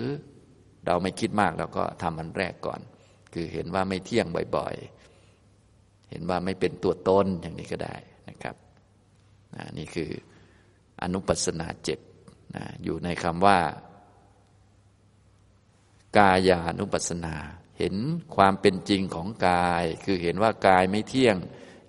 [0.86, 2.80] เราไม่คิดมากเราก็ทำอันแรกก่อน
[3.32, 4.26] คือเห็นว่าไม่เที่ยง
[4.56, 7.96] บ่อยๆ เห็นว่าไม่เป็นตัวตนอย่างนี้ก็ได้
[8.28, 8.56] นะครับ
[9.78, 10.10] นี่คือ
[11.02, 11.98] อนุปัสนาเจ็ด
[12.56, 13.58] นะอยู่ในคำว่า
[16.18, 17.34] กายานุปัสนา
[17.78, 17.94] เห็น
[18.36, 21.36] ความเป็นจริงของกาย คือเห็นว่ากายไม่เที่ยง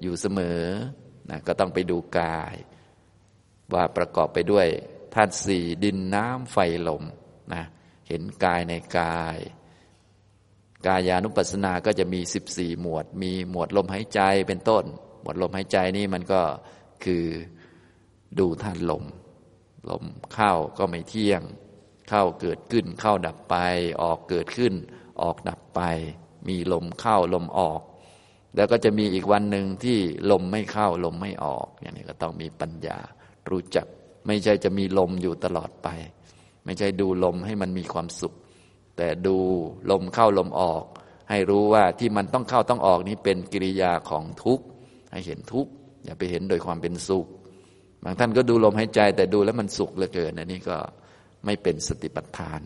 [0.01, 0.61] อยู่เสมอ
[1.29, 2.55] นะก็ต้องไปดูกาย
[3.73, 4.67] ว่าประกอบไปด้วย
[5.13, 7.03] ธาตุสี่ดินน้ำไฟลม
[7.53, 7.63] นะ
[8.11, 9.37] เห็นกายในกาย
[10.87, 14.85] กายานุปัสสนาก็จะมีสิบสี่หมวด มีหมวดลมหายใจเป็นต้น
[15.21, 16.41] หมวดลมหายใจนี่มันก็
[17.03, 17.25] คือ
[18.39, 19.03] ดูท่านลม
[19.89, 20.03] ลม
[20.33, 21.41] เข้าก็ไม่เที่ยง
[22.09, 23.55] เข้าเกิดขึ้น เข้าดับไป
[24.03, 24.73] ออกเกิดขึ้น
[25.21, 25.81] ออกดับไป
[26.47, 27.81] มีลมเข้าลมออก
[28.55, 29.99] แล้วก็จะมีอีกวันหนึ่งที่
[30.31, 32.99] ลมไม่เข้าลมไม่ออก อย่างนี้ก็ต้องมีปัญญา
[33.49, 33.87] รู้จัก
[34.27, 35.87] ไม่ใช่จะมีลมอยู่ตลอดไป
[36.65, 38.33] ไม่ใช่ดูลมให้มันมีความสุข
[38.97, 39.37] แต่ดู
[39.91, 40.83] ลมเข้าลมออก
[41.29, 44.65] ให้รู้ว่าที่มันต้องเข้าต้องออกนี้เป็นกิริยาของทุกข์
[45.11, 45.71] ให้เห็นทุกข์
[46.05, 47.27] อย่าไปเห็นโดยความเป็นสุข
[48.03, 50.77] บางท่านก็ดูลมหายใจ แต่ดูแล้วมันสุขเหลือเกินอันนี้ก็
[51.45, 52.61] ไม่เป็นสติปัฏฐาน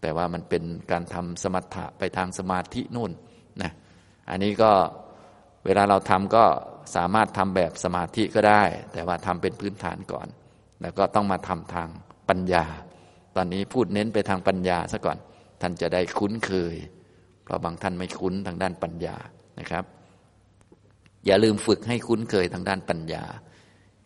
[0.00, 3.12] แต่ว่ามันเป็นการทำสมถะไปทางสมาธินู่น
[3.62, 3.72] นะ
[4.30, 4.72] อันนี้ก็
[5.64, 6.44] เวลาเราทำก็
[6.96, 8.62] สามารถทำแบบสมาธิก็ได้
[8.92, 10.28] แต่ว่าทำเป็นพื้นฐานก่อน
[10.82, 11.88] แล้วก็ต้องมาทำทาง
[12.28, 12.64] ปัญญา
[13.36, 15.18] ตอนนี้พูดเน้นไปทางปัญญาซะก่อน
[15.60, 16.76] ท่านจะได้คุ้นเคย
[17.42, 19.16] เพราะบางท่านไม่คุ้นทางด้านปัญญา
[19.58, 19.84] นะครับ
[21.26, 23.24] อย่าลืมฝึกให้คุ้นเคยทางด้านปัญญา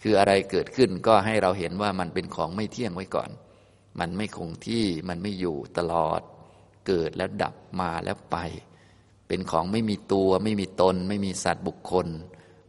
[0.02, 3.30] คืออะไรเกิดขึ้นก็ให้เราเห็นว่ามันเป็นของไม่เที่ยงไว้ก่อน
[4.00, 6.20] มันไม่คงที่มันไม่อยู่ตลอด
[6.86, 8.36] เกิดแล้วดับมาแล้วไป
[9.28, 12.06] เป็นของไม่มีตัว ไม่มีตน ไม่มีสัตว์บุคคล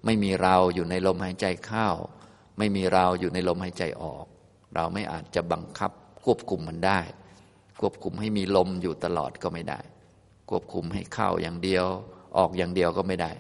[0.06, 1.88] ไม่มีเราอยู่ในลมหายใจเข้า
[2.58, 4.26] ไม่มีเราอยู่ในลมหายใจออก
[4.76, 5.92] เราไม่อาจจะบังคับ
[6.28, 7.00] ควบคุมมันได้
[7.80, 9.80] ควบคุมให้มีลมอยู่ตลอดก็ไม่ได้
[10.50, 11.86] ควบคุมให้เข้าอย่างเดียว
[12.38, 13.32] ออกอย่างเดียวก็ไม่ได้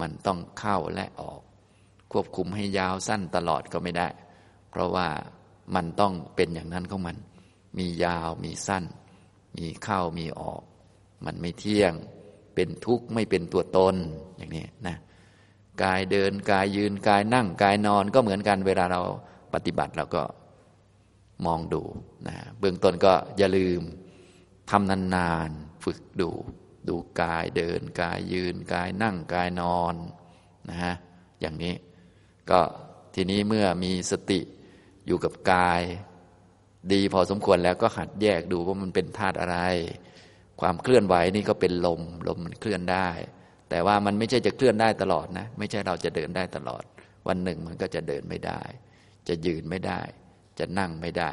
[0.00, 1.40] มันต้องเข้าและออก
[2.12, 4.08] ควบคุมให้ยาวสั้นตลอดก็ไม่ได้
[4.70, 5.08] เพราะว่า
[5.74, 7.16] มันต้องเป็นอย่างนั้นของมัน
[7.78, 8.84] มียาวมีสั้น
[9.56, 10.62] มีเข้ามีออก
[11.24, 11.92] มันไม่เที่ยง
[12.54, 13.94] เป็นทุกข์ไม่เป็นตัวตน
[14.36, 14.96] อย่างนี้นะ
[15.82, 19.02] กายเดินกายยืนกายนั่งกายนอนก็เหมือนกันเวลาเรา
[19.54, 20.22] ปฏิบัติเราก็
[21.44, 21.82] มองดู
[22.28, 23.82] นะเบื้องต้นก็อย่าลืม
[24.70, 26.30] ทำนานๆฝึกดู
[26.88, 29.94] ดูกายเดิน กายยืน กายนั่งกายนอน
[30.68, 30.94] นะฮะ
[31.40, 31.74] อย่างนี้
[32.50, 32.60] ก็
[33.14, 34.40] ทีนี้เมื่อมีสติ
[35.06, 35.82] อยู่กับกาย
[36.92, 39.58] ดีพอสมควรแล้วก็หัดแยกดูว่ามันเป็นธาตุอะไร
[40.60, 43.08] ความเคลื่อนไหวนี่ก็เป็นลม ลมมันเคลื่อนได้
[43.70, 46.84] แต่ว่ามันไม่ใช่จะเคลื่อนได้ตลอดนะ ไม่ใช่เราจะเดินได้ตลอด
[47.28, 48.62] วันหนึ่งมันก็จะเดินไม่ได้
[49.28, 50.00] จะยืนไม่ได้
[50.58, 51.32] จะนั่งไม่ได้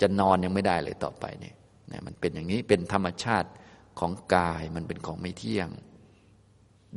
[0.00, 1.54] จะนอนยังไม่ได้เลยต่อไปเนี่ย
[1.90, 3.48] นะมันเป็นอย่างนี้เป็นธรรมชาติ
[3.98, 5.68] ของกายมันเป็นของไม่เที่ยง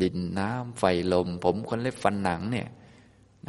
[0.02, 0.84] ดินน้ำไฟ
[1.14, 2.68] ลม ผมขนเล็บฟันหนังเนี่ย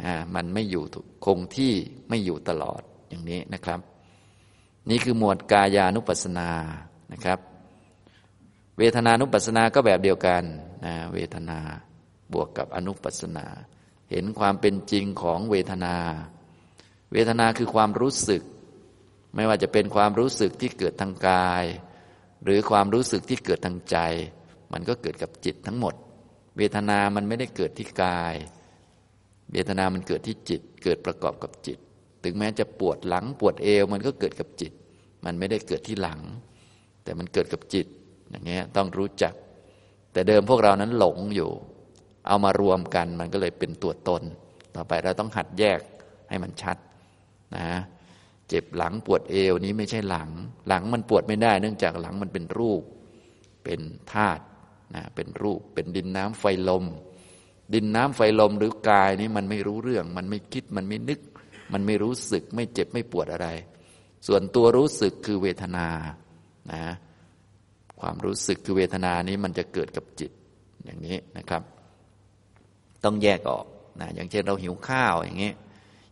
[0.01, 0.83] นะมันไม่อยู่
[1.25, 1.73] คงที่
[2.09, 3.79] ไม่อยู่ตลอดอย่างนี้นะครับ
[4.89, 6.49] นี่คือหมวดกายานุปัสสนา
[7.13, 7.39] นะครับ
[8.77, 10.43] เวทนานุปัสสนาก็แบบเดียวกัน
[10.85, 11.59] นะเวทนา
[12.33, 13.45] บวกกับอนุปัสสนา
[14.11, 15.95] เห็นความเป็นจริงของเวทนา
[17.13, 18.41] เวทนาคือความรู้สึก
[19.35, 21.65] ไม่ว่าจะเป็นความรู้สึกที่เกิดทางกาย
[22.43, 23.97] หรือความรู้สึกที่เกิดทางใจ
[24.73, 25.93] มันก็เกิดกับจิตทั้งหมด
[26.57, 28.35] เวทนามันไม่ได้เกิดที่กาย
[29.51, 31.77] เวทนามันเกิดที่จิต เกิดประกอบกับจิต
[32.23, 34.73] ถึงแม้จะปวดหลังปวดเอวมันก็เกิดกับจิต
[35.25, 36.19] มันไม่ได้เกิดที่หลัง
[37.03, 37.87] แต่มันเกิดกับจิต
[38.29, 39.33] อย่างเงี้ยต้องรู้จัก
[40.13, 41.51] แต่เดิมพวกเรานั้นหลงอยู่
[42.27, 44.23] เอามารวมกันมันก็เลยเป็นตัวตน
[44.75, 45.79] ต่อไปเราต้องหัดแยก
[46.29, 46.77] ให้มันชัด
[47.57, 47.69] นะ
[48.49, 50.29] เจ็บหลังปวดเอวนี้ไม่ใช่หลัง
[50.67, 52.83] หลังมันปวดไม่ได้ เนื่องจากหลังมันเป็นรูป
[53.63, 53.81] เป็น
[54.13, 54.43] ธาตุ
[54.95, 56.85] นะเป็นรูป เป็นดินน้ำไฟลม
[57.73, 61.19] ดินน้ำไฟลมหรือกายนี้มันไม่รู้เรื่อง มันไม่คิดมันไม่นึก
[61.73, 63.47] มันไม่รู้สึก ไม่เจ็บไม่ปวดอะไร
[64.27, 65.87] ส่วนตัวรู้สึกคือเวทนา
[66.71, 66.83] นะ
[67.99, 70.31] ความรู้สึกคือเวทนานี้มันจะเกิดกับจิต
[70.85, 71.61] อย่างนี้นะครับ
[73.03, 73.65] ต้องแยกออก
[74.01, 75.51] นะอย่างเช่นเราหิวข้าวอย่างนี้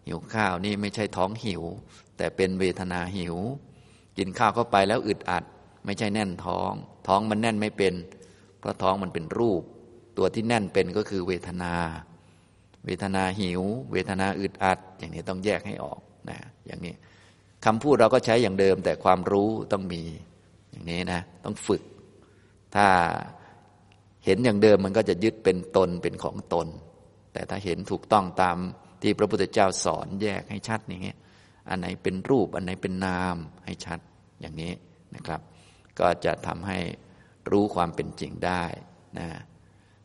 [0.09, 1.63] หิวข้าวนี่ไม่ใช่ท้องหิว
[2.17, 3.35] แต่เป็นเวทนาหิว
[4.17, 5.43] กินข้าวเข้าไปแล้วอึดอัด
[5.85, 6.71] ไม่ใช่แน่นท้อง
[7.07, 7.93] ท้องมันแน่นไม่เป็น
[8.59, 9.61] เพราะท้องมันเป็นรูป
[10.17, 11.73] ตัวที่แน่นเป็นก็คือเวทนา
[12.85, 15.99] เวทนาหิว เวทนาอึดอัด อย่างนี้ต้องแยกให้ออก
[16.29, 16.93] นะอย่างนี้
[17.65, 20.01] คำพูดเราก็ใช้อย่างเดิม แต่ความรู้ต้องมี
[20.71, 21.81] อย่างนี้นะ ต้องฝึก
[22.75, 22.87] ถ้า
[24.25, 26.67] เห็นอย่างเดิมมันก็จะยึดเป็นตนเป็นของตน
[27.33, 28.57] แต่ถ้าเห็นถูกต้องตาม
[29.01, 31.15] ที่พระพุทธเจ้าสอนแยกให้ชัดอย่างนี้
[31.69, 33.99] อันไหนเป็นรูปอันไหนเป็นนามให้ชัด
[34.41, 34.73] อย่างนี้
[35.15, 35.41] นะครับ
[35.99, 36.79] ก็จะทำให้
[37.51, 38.63] รู้ความเป็นจริงได้
[39.19, 39.27] นะ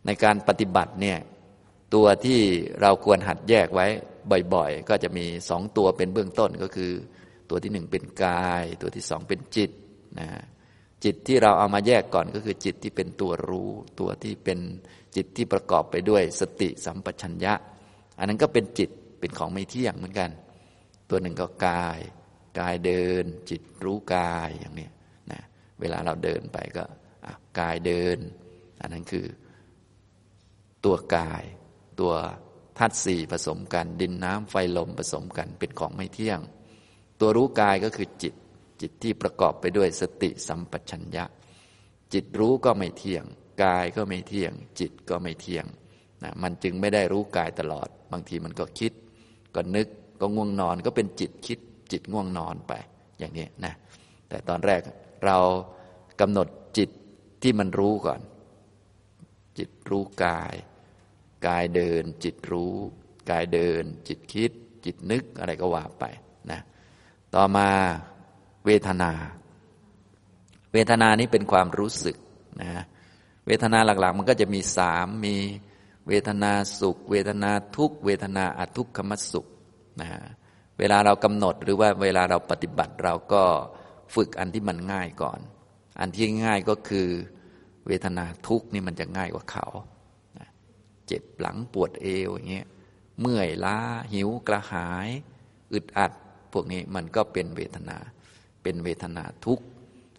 [0.07, 1.19] ในการปฏิบัติเนี่ย
[1.95, 2.41] ตัวที่
[2.81, 3.87] เราควรหัดแยกไว้
[4.55, 6.93] บ่อยๆ ก็จะมีสองตัวเป็นเบื้องต้นก็คือ
[7.51, 9.71] ตัวที่หนึ่งเป็นกาย ตัวที่สองเป็นจิต
[10.19, 10.29] นะ
[11.05, 13.71] จิตที่เราเอามาแยกก่อนก็คือจิตที่เป็นตัวรู้
[14.01, 14.59] ตัวที่เป็น
[15.17, 17.55] จิตที่ประกอบไปด้วยสติสัมปชัญญะ
[18.19, 18.91] อันนั้นก็เป็นจิต
[19.21, 20.31] เป็นของไม่เที่ยงเหมือนกัน
[21.11, 21.99] ตัวหนึ่งก็กาย
[22.61, 24.89] กายเดิน จิตรู้กายอย่างนี้
[25.33, 25.43] นะ
[25.81, 26.85] เวลาเราเดินไปก็
[27.59, 28.19] กายเดิน
[28.81, 29.27] อันนั้นคือ
[30.85, 31.45] ตัวกาย
[32.01, 32.15] ตัว
[32.79, 36.41] ธาตุสี่ผสมกัน ดินน้ำไฟลมผสมกันเป็นของไม่เที่ยง
[37.21, 38.35] ตัวรู้กายก็คือจิต
[38.81, 41.25] จิตที่ประกอบไปด้วยสติสัมปชัญญะ
[42.13, 43.25] จิตรู้ก็ไม่เที่ยง
[43.65, 45.67] กายก็ไม่เที่ยง จิตก็ไม่เที่ยง
[46.25, 48.93] นะมันจึงไม่ได้รู้กายตลอด บางทีมันก็คิด
[49.55, 49.89] ก็นึก
[50.21, 51.59] ก็ง่วงนอนก็เป็นจิตคิด
[51.93, 52.73] จิตง่วงนอนไป
[53.19, 53.75] อย่างนี้นะ
[54.29, 54.81] แต่ตอนแรก
[55.25, 55.39] เรา
[56.21, 56.49] กำหนด
[56.79, 56.91] จิต
[57.43, 58.21] ที่มันรู้ก่อน
[59.59, 60.55] จิตรู้กาย
[61.47, 62.75] กายเดิน จิตรู้
[63.31, 64.51] กายเดิน จิตคิด
[64.85, 66.05] จิตนึกอะไรก็ว่าไป
[66.51, 66.61] นะ
[67.35, 67.69] ต่อมา
[68.67, 69.13] เวทนา
[70.73, 72.17] เวทนานี้เป็นความรู้สึก
[72.63, 72.71] นะ
[73.47, 75.37] เวทนาหลักๆ มันก็จะมีสามมี
[76.09, 79.47] เวทนาสุข เวทนาทุกเวทนาอทุกขมสุข
[80.01, 80.09] นะ
[80.79, 83.43] เวลาเรากำหนดหรือว่าเวลาเราปฏิบัติเราก็
[84.15, 85.41] ฝึกอันที่มันง่ายก่อน
[86.01, 87.09] อันที่ง่ายก็คือ
[87.87, 89.67] เวทนาทุกนี่มันจะง่ายกว่าเขา
[91.07, 92.67] เจ็บหลังปวดเอวอย่างเงี้ย
[93.21, 93.79] เมื่อยล้า
[94.13, 95.09] หิวกระหาย
[95.73, 96.13] อึดอัด
[96.53, 97.99] พวกนี้มันก็เป็นเวทนา
[98.63, 99.61] เป็นเวทนาทุก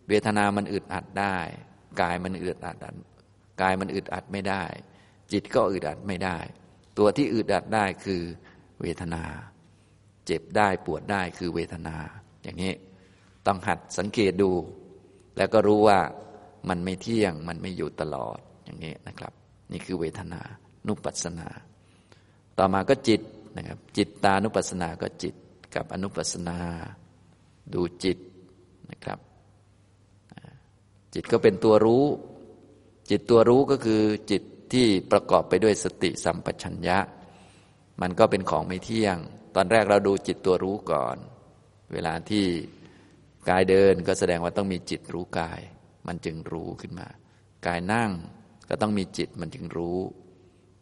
[0.09, 1.38] เวทนามันอึดอัดได้
[2.01, 2.77] กายมันอึดอัด
[3.61, 4.63] กายมันอึดอัดไม่ได้
[5.32, 6.38] จิตก็อึดอัดไม่ได้
[6.97, 8.21] ตัวที่อึดอัดได้คือ
[8.82, 9.23] เวทนา
[10.26, 11.95] เจ็บได้ปวดได้คือเวทนา
[12.43, 12.73] อย่างนี้
[13.45, 14.51] ต้องหัดสังเกตดู
[15.38, 15.99] แล้วก็รู้ว่า
[16.69, 19.34] มันไม่เที่ยงมันไม่อยู่ตลอดอย่างนี้นะครับ
[19.71, 20.41] นี่คือเวทนา
[20.88, 21.47] นุปัสสนา
[22.57, 23.21] ต่อมาก็จิต
[23.57, 25.36] นะครับ จิตตานุปัสสนาก็จิต
[25.76, 26.57] กับอนุปัสสนา
[27.73, 28.17] ดูจิต
[28.91, 29.19] นะครับ
[31.13, 32.05] จิตก็เป็นตัวรู้
[33.09, 34.01] จิตตัวรู้ก็คือ
[34.32, 34.43] จิต
[34.74, 36.99] ที่ประกอบไปด้วยสติสัมปชัญญะ
[38.01, 39.18] มันก็เป็นของไม่เที่ยง
[39.55, 41.18] ตอนแรกเราดูจิตตัวรู้ก่อน
[41.93, 42.45] เวลาที่
[43.49, 45.61] กายเดินก็แสดงว่าต้องมีจิตรู้กาย
[46.07, 47.07] มันจึงรู้ขึ้นมา
[47.68, 48.11] กายนั่ง
[48.70, 49.99] ก็ต้องมีจิตมันจึงรู้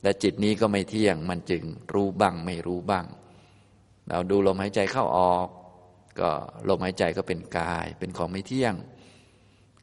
[0.03, 1.63] และจิตนี้ก็ไม่เที่ยง มันจึง
[1.93, 3.05] รู้บ้างไม่รู้บ้าง
[4.09, 5.47] เราดูลมหายใจเข้าออก
[6.19, 6.29] ก็
[6.69, 8.73] ลมหายใจก็เป็นกาย เป็นของไม่เที่ยง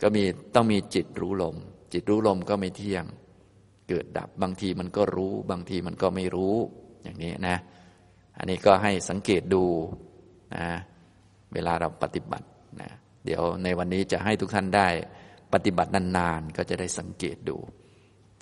[0.03, 0.23] ก็มี
[0.55, 1.57] ต้องมีจิตรู้ลม
[1.93, 3.05] จิตรู้ลมก็ไม่เที่ยง
[3.91, 6.57] เกิดดับ บางทีมันก็รู้ บางทีมันก็ไม่รู้
[7.03, 7.57] อย่างนี้นะ
[8.39, 9.65] อันนี้ก็ให้สังเกตดู
[10.57, 10.67] นะ
[11.53, 12.49] เวลาเราปฏิบัติ
[12.81, 12.91] นะ
[13.25, 14.89] เดี๋ยวในวันนี้จะให้ทุกท่านได้
[15.53, 17.57] ปฏิบัตินานๆ ก็จะได้สังเกตดู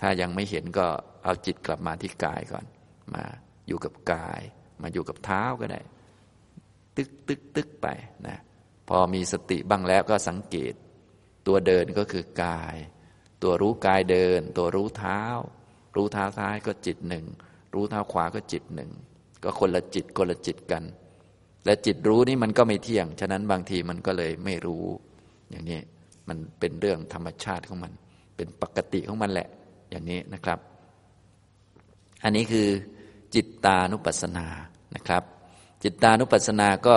[0.01, 0.87] ถ้ายังไม่เห็นก็
[1.25, 2.65] เอาจิตกลับมาที่กายก่อน
[3.15, 3.25] มา
[3.67, 4.41] อยู่กับกาย
[4.83, 5.81] มาอยู่กับเท้าก็ได้
[6.97, 7.87] ตึกตึกตึกไป
[8.27, 8.39] นะ
[8.89, 10.75] พอมีสติบ้างแล้วก็สังเกต
[11.47, 12.77] ตัวเดินก็คือกาย
[13.43, 15.21] ตัวรู้กายเดิน ตัวรู้เท้า
[15.97, 17.25] รู้เท้าซ้ายก็จิตหนึ่ง
[17.75, 18.91] รู้เท้าขวาก็จิตหนึ่ง
[19.43, 20.85] ก็คนละจิตคนละจิตกัน
[21.65, 24.85] และจิตรู้นี่มันก็ไม่เที่ยง ฉะนั้นบางทีมันก็เลยไม่รู้
[25.51, 25.79] อย่างนี้
[26.29, 27.93] มันเป็นเรื่องธรรมชาติของมัน
[28.37, 29.49] เป็นปกติของมันแหละ
[29.91, 30.59] อย่างนี้นะครับ
[32.25, 32.69] อันนี้คือ
[33.35, 34.47] จิตตานุปัสสนา
[34.95, 35.23] นะครับ
[35.83, 36.97] จิตตานุปัสสนาก็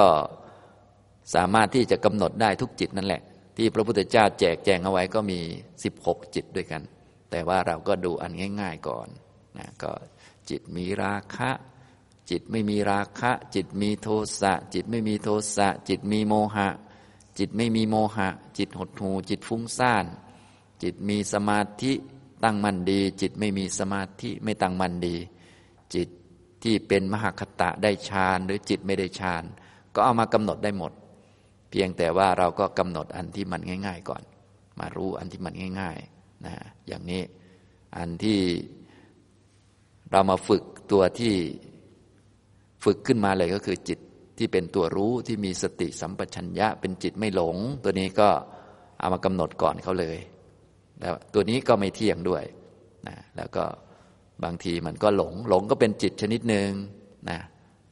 [1.35, 3.21] สามารถที่จะกำหนดได้ทุกจิตนั่นแหละ
[3.63, 5.39] ที่พระพุทธเจ้าแจกแจงเอาไว้ก็มี
[5.87, 6.81] 16 จิตด้วยกัน
[7.31, 8.31] แต่ว่าเราก็ดูอัน
[8.61, 9.07] ง่าย ๆก่อน
[9.57, 9.91] นะก็
[10.49, 11.51] จิตมีราคะ
[12.29, 14.07] จิตไม่มีราคะ จิตมีโท
[14.41, 16.69] สะ จิตไม่มีโทสะ จิตมีโมหะ
[17.39, 20.05] จิตไม่มีโมหะ จิตหดหูจิตฟุ้งซ่าน
[20.83, 21.93] จิตมีสมาธิ
[22.43, 25.15] ตั้งมั่นดี จิตไม่มีสมาธิไม่ตั้งมั่นดี
[25.95, 26.09] จิต
[26.63, 29.43] ที่เป็นมหคตะได้ฌานหรือจิตไม่ได้ฌาน
[29.93, 30.93] ก็เอามากำหนดได้หมด
[31.71, 34.23] เพียงแต่ว่าเราก็กำหนดอันที่มันง่าย ๆ ก่อน
[34.79, 36.53] มารู้อันที่มันง่ายๆนะ
[36.87, 37.21] อย่างนี้
[37.97, 38.39] อันที่
[40.11, 41.35] เรามาฝึกตัวที่
[42.83, 43.99] ฝึกขึ้นมาเลยก็คือจิต
[44.37, 48.29] ที่เป็นตัวรู้ที่มีสติสัมปชัญญะ เป็นจิตไม่หลง ตัวนี้ก็
[48.99, 50.17] เอามากำหนดก่อนเขาเลย
[50.99, 52.43] แล้วตัวนี้ก็ไม่เที่ยงด้วย
[53.07, 53.63] นะแล้วก็
[54.43, 56.69] บางทีมันก็หลง หลงก็เป็นจิตชนิดหนึ่ง
[57.29, 57.39] นะ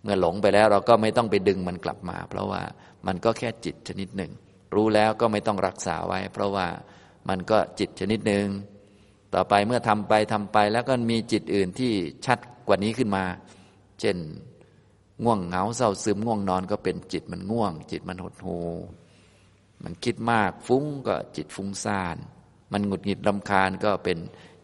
[0.04, 2.62] เมื่อหลงไปแล้วเราก็ไม่ต้องไปดึงมันกลับมา เพราะว่า
[3.08, 4.32] มันก็แค่จิตชนิดหนึ่ง
[4.76, 6.68] รู้แล้วก็ไม่ต้องรักษาไว้ เพราะว่า
[7.30, 8.46] มันก็จิตชนิดหนึ่ง
[9.34, 11.92] ต่อไปเมื่อทำไปทำไปแล้วก็มีจิตอื่นที่
[12.26, 13.24] ชัดกว่านี้ขึ้นมา
[14.00, 14.18] เช่น
[15.24, 18.60] ง่วงเหงาเศร้าซึมง่วงนอนก็เป็นจิตมันง่วง จิตมันหดหู
[19.84, 22.18] มันคิดมากฟุ้งก็จิตฟุ้งซ่าน
[22.72, 24.18] มันหงุดหงิดรำคาญก็เป็น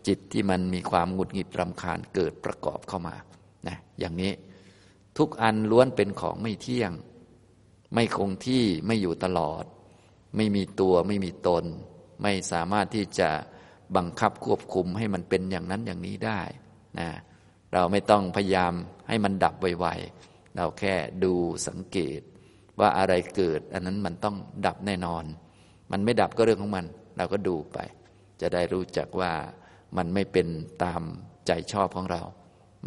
[0.07, 3.15] จิตที่มันมีความหงุดหงิดรำคาญเกิดประกอบเข้ามา
[3.67, 4.31] นะอย่างนี้
[5.17, 6.91] ทุกอันล้วนเป็นของไม่เที่ยง
[7.93, 9.63] ไม่คงที่ไม่อยู่ตลอด
[10.35, 11.63] ไม่มีตัวไม่มีตน
[12.21, 13.29] ไม่สามารถที่จะ
[13.95, 16.41] บังคับควบคุมให้มันเป็นอย่างนั้นอย่างนี้ได้
[16.99, 17.09] นะ
[17.73, 18.73] เราไม่ต้องพยายาม
[19.07, 20.93] ให้มันดับไวๆเราแค่
[21.23, 21.33] ดู
[21.67, 22.21] สังเกต
[22.79, 24.35] ว่าอะไรเกิด อันนั้นมันต้อง
[24.65, 25.23] ดับแน่นอน
[25.91, 26.85] มันไม่ดับก็เรื่องของมัน
[27.17, 27.77] เราก็ดูไป
[28.41, 29.31] จะได้รู้จักว่า
[29.97, 30.47] มันไม่เป็น
[30.83, 31.01] ตาม
[31.47, 32.21] ใจชอบของเรา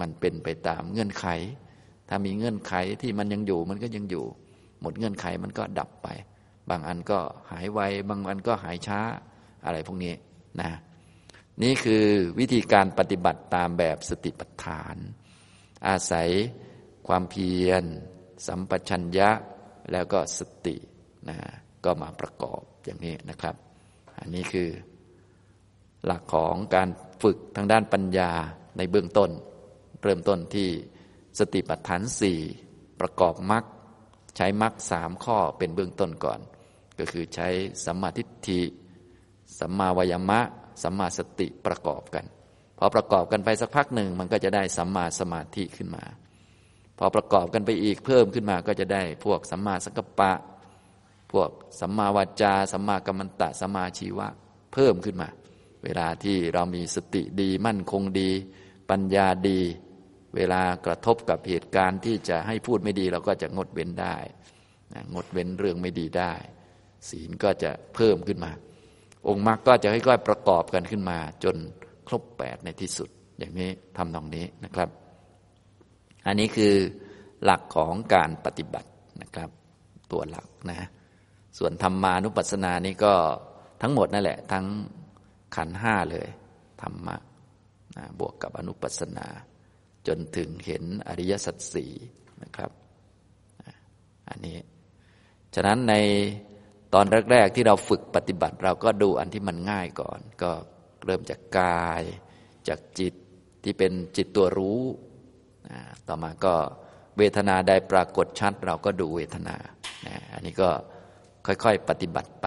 [0.00, 1.26] มันเป็นไปตามเงื่อนไข
[2.08, 4.24] ถ้ามีเงื่อนไขที่มันยังอยู่มันก็ยังอยู่
[4.80, 6.08] หมดเงื่อนไขมันก็ดับไป
[6.70, 7.18] บางอันก็
[7.50, 9.00] หายไว บางอันก็หายช้า
[9.64, 10.14] อะไรพวกนี้
[10.60, 10.70] นะ
[11.62, 12.04] นี่คือ
[12.38, 14.96] วิธีการปฏิบัติตามแบบสติปัฏฐาน
[15.88, 16.28] อาศัย
[17.08, 17.84] ความเพียร
[18.46, 19.30] สัมปชัญญะ
[19.92, 20.76] แล้วก็สติ
[21.28, 21.38] นะ
[21.84, 23.54] ก็มาประกอบอย่างนี้นะครับ
[24.18, 24.68] อันนี้คือ
[26.04, 26.88] หลักของการ
[27.22, 28.30] ฝึกทางด้านปัญญา
[28.76, 29.30] ในเบื้องต้น
[30.02, 30.68] เริ่มต้นที่
[31.38, 32.38] สติปัฏฐานสี่
[33.00, 33.64] ประกอบมรรค
[34.36, 36.40] ใช้มรรคสามข้อเป็นเบื้องต้นก่อน
[36.98, 37.48] ก็คือใช้
[37.84, 38.60] สัมมาทิฏฐิ
[39.58, 40.40] สัมมาวายมะ
[40.82, 42.24] สัมมาสติประกอบกัน
[42.78, 46.04] พอประกอบกันไปสักพักหนึ่งมันก็จะได้สัมมาสมาธิขึ้นมา
[46.98, 50.32] พอประกอบกันไปอีกเพิ่มขึ้นมาก็จะได้พวกสัมมาสังกัปปะ
[51.32, 54.28] พวกสัมมาวาจา สัมมากัมมันตะ สัมมาชีวะ
[54.72, 55.28] เพิ่มขึ้นมา
[55.84, 58.30] เวลาที่เรามีสติดีมั่นคงดี
[58.90, 59.60] ปัญญาดี
[60.38, 64.16] เวลากระทบกับเหตุการณ์ที่จะให้พูดไม่ดีเราก็จะงดเว้นได้
[65.14, 66.32] งดเว้นเรื่องไม่ดีได้
[67.08, 68.52] ศีลก็จะเพิ่มขึ้นมา
[69.28, 71.56] องค์มรรคก็จะค่อยๆประกอบกันขึ้นมา จน
[72.08, 73.08] ครบแปดในที่สุด
[73.38, 74.88] อย่างนี้ทำตรงนี้นะครับ
[76.26, 76.74] อันนี้คือ
[77.44, 78.90] หลักของการปฏิบัติ
[79.22, 79.50] นะครับ
[80.12, 80.88] ตัวหลักนะ
[81.58, 83.14] ส่วนธรรมานุปัสสนานี้ก็
[83.82, 84.66] ทั้งหมดนั่นแหละ ทั้ง
[85.56, 86.26] ขันห้าเลย
[86.82, 87.16] ธรรมะ
[87.96, 89.26] นะบวกกับอนุปัสสนา
[90.06, 91.92] จนถึงเห็นอริยสัจสี่
[92.42, 92.70] นะครับ
[94.28, 94.58] อันนี้
[95.54, 95.94] ฉะนั้นใน
[96.94, 100.50] ตอนแรก ๆ ที่เราฝึกปฏิบัติ เราก็ดูอันที่มันง่ายก่อน ก็
[101.04, 102.02] เริ่มจากกาย
[102.68, 103.14] จากจิต
[103.64, 104.82] ที่เป็นจิตตัวรู้
[106.08, 106.54] ต่อมาก็
[107.18, 109.56] เวทนาใดปรากฏชัด เราก็ดูเวทนา
[110.34, 110.70] อันนี้ก็
[111.46, 112.46] ค่อยๆปฏิบัติไป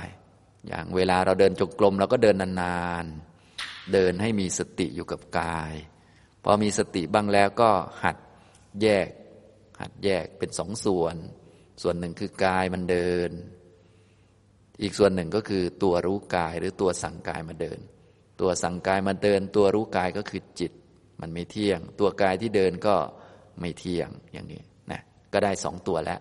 [0.68, 5.74] อย่างเวลาเราเดินจงกรมเราก็เดินนานๆ เดินให้มีสติอยู่กับกาย
[6.44, 7.72] พอมีสติบ้างแล้วก็
[8.04, 8.18] หัด
[8.82, 9.08] แยก
[9.82, 11.16] หัดแยกเป็นสองส่วน
[11.82, 13.32] ส่วนหนึ่งคือกายมันเดิน
[14.82, 17.80] อีกส่วนหนึ่งก็คือตัวรู้กายหรือตัวสั่งกายมาเดิน
[18.42, 20.72] ตัวสั่งกายมาเดิน ตัวรู้กายก็คือจิต
[21.22, 22.96] มันไม่เที่ยง ตัวกายที่เดินก็
[23.60, 24.62] ไม่เที่ยงอย่างนี้
[24.92, 25.02] นะ
[25.34, 26.20] ก็ได้สองตัวแล้ว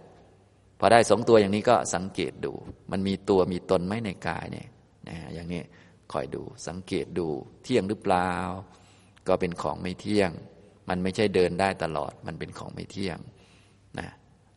[0.79, 2.53] พอได้สองตัวอย่างนี้ก็สังเกตดู
[2.91, 4.69] มันมีตัวมีตนไหมในกายเนี่ย
[5.09, 5.63] นะอย่างนี้
[6.13, 7.29] คอยดูสังเกตดู
[7.63, 8.31] เที่ยงหรือเปล่า
[9.29, 10.31] ก็เป็นของไม่เที่ยง
[10.89, 13.19] มันไม่ใช่เดินได้ตลอด มันเป็นของไม่เที่ยง
[13.99, 14.09] นะ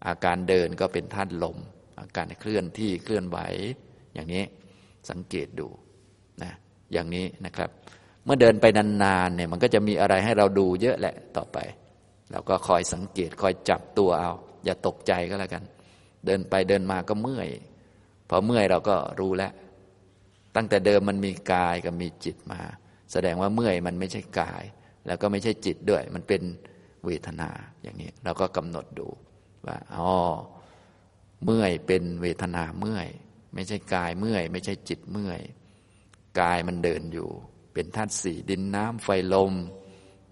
[0.08, 1.58] อาการเดินก็เป็นธาตุลม
[2.00, 3.40] อาการเคลื่อนที่เคลื่อนไหว
[4.14, 4.44] อย่างนี้
[5.10, 5.68] สังเกตดู
[6.44, 6.52] นะ
[6.94, 7.70] อย่างนี้นะครับ
[8.26, 11.58] เมื่อเดินไปนานๆเนี่ยมันก็จะมีอะไรให้เราดูเยอะแหละต่อไป
[12.32, 14.32] เราก็คอยสังเกตคอยจับตัวเอา
[14.66, 15.64] อย่าตกใจก็แล้วกัน
[16.26, 17.50] เดินไปเดินมาก็เมื่อย
[18.30, 19.52] พอเมื่อยเราก็รู้แล้ว
[20.56, 22.62] ตั้งแต่เดิมมันมีกายกับมีจิตมา
[23.14, 24.64] แสดงว่าเมื่อยมันไม่ใช่กาย
[25.08, 26.42] แล้วก็ไม่ใช่จิตด้วย มันเป็น
[27.06, 27.50] เวทนา
[27.84, 29.08] อย่างนี้ เราก็กำหนดดู
[29.68, 30.12] ว่าอ๋อ
[31.46, 33.08] เมื่อยเป็นเวทนาเมื่อย
[33.54, 35.40] ไม่ใช่กายเมื่อย ไม่ใช่จิตเมื่อย
[36.40, 37.30] กายมันเดินอยู่
[37.74, 39.54] เป็นธาตุสี่ดินน้ำไฟลม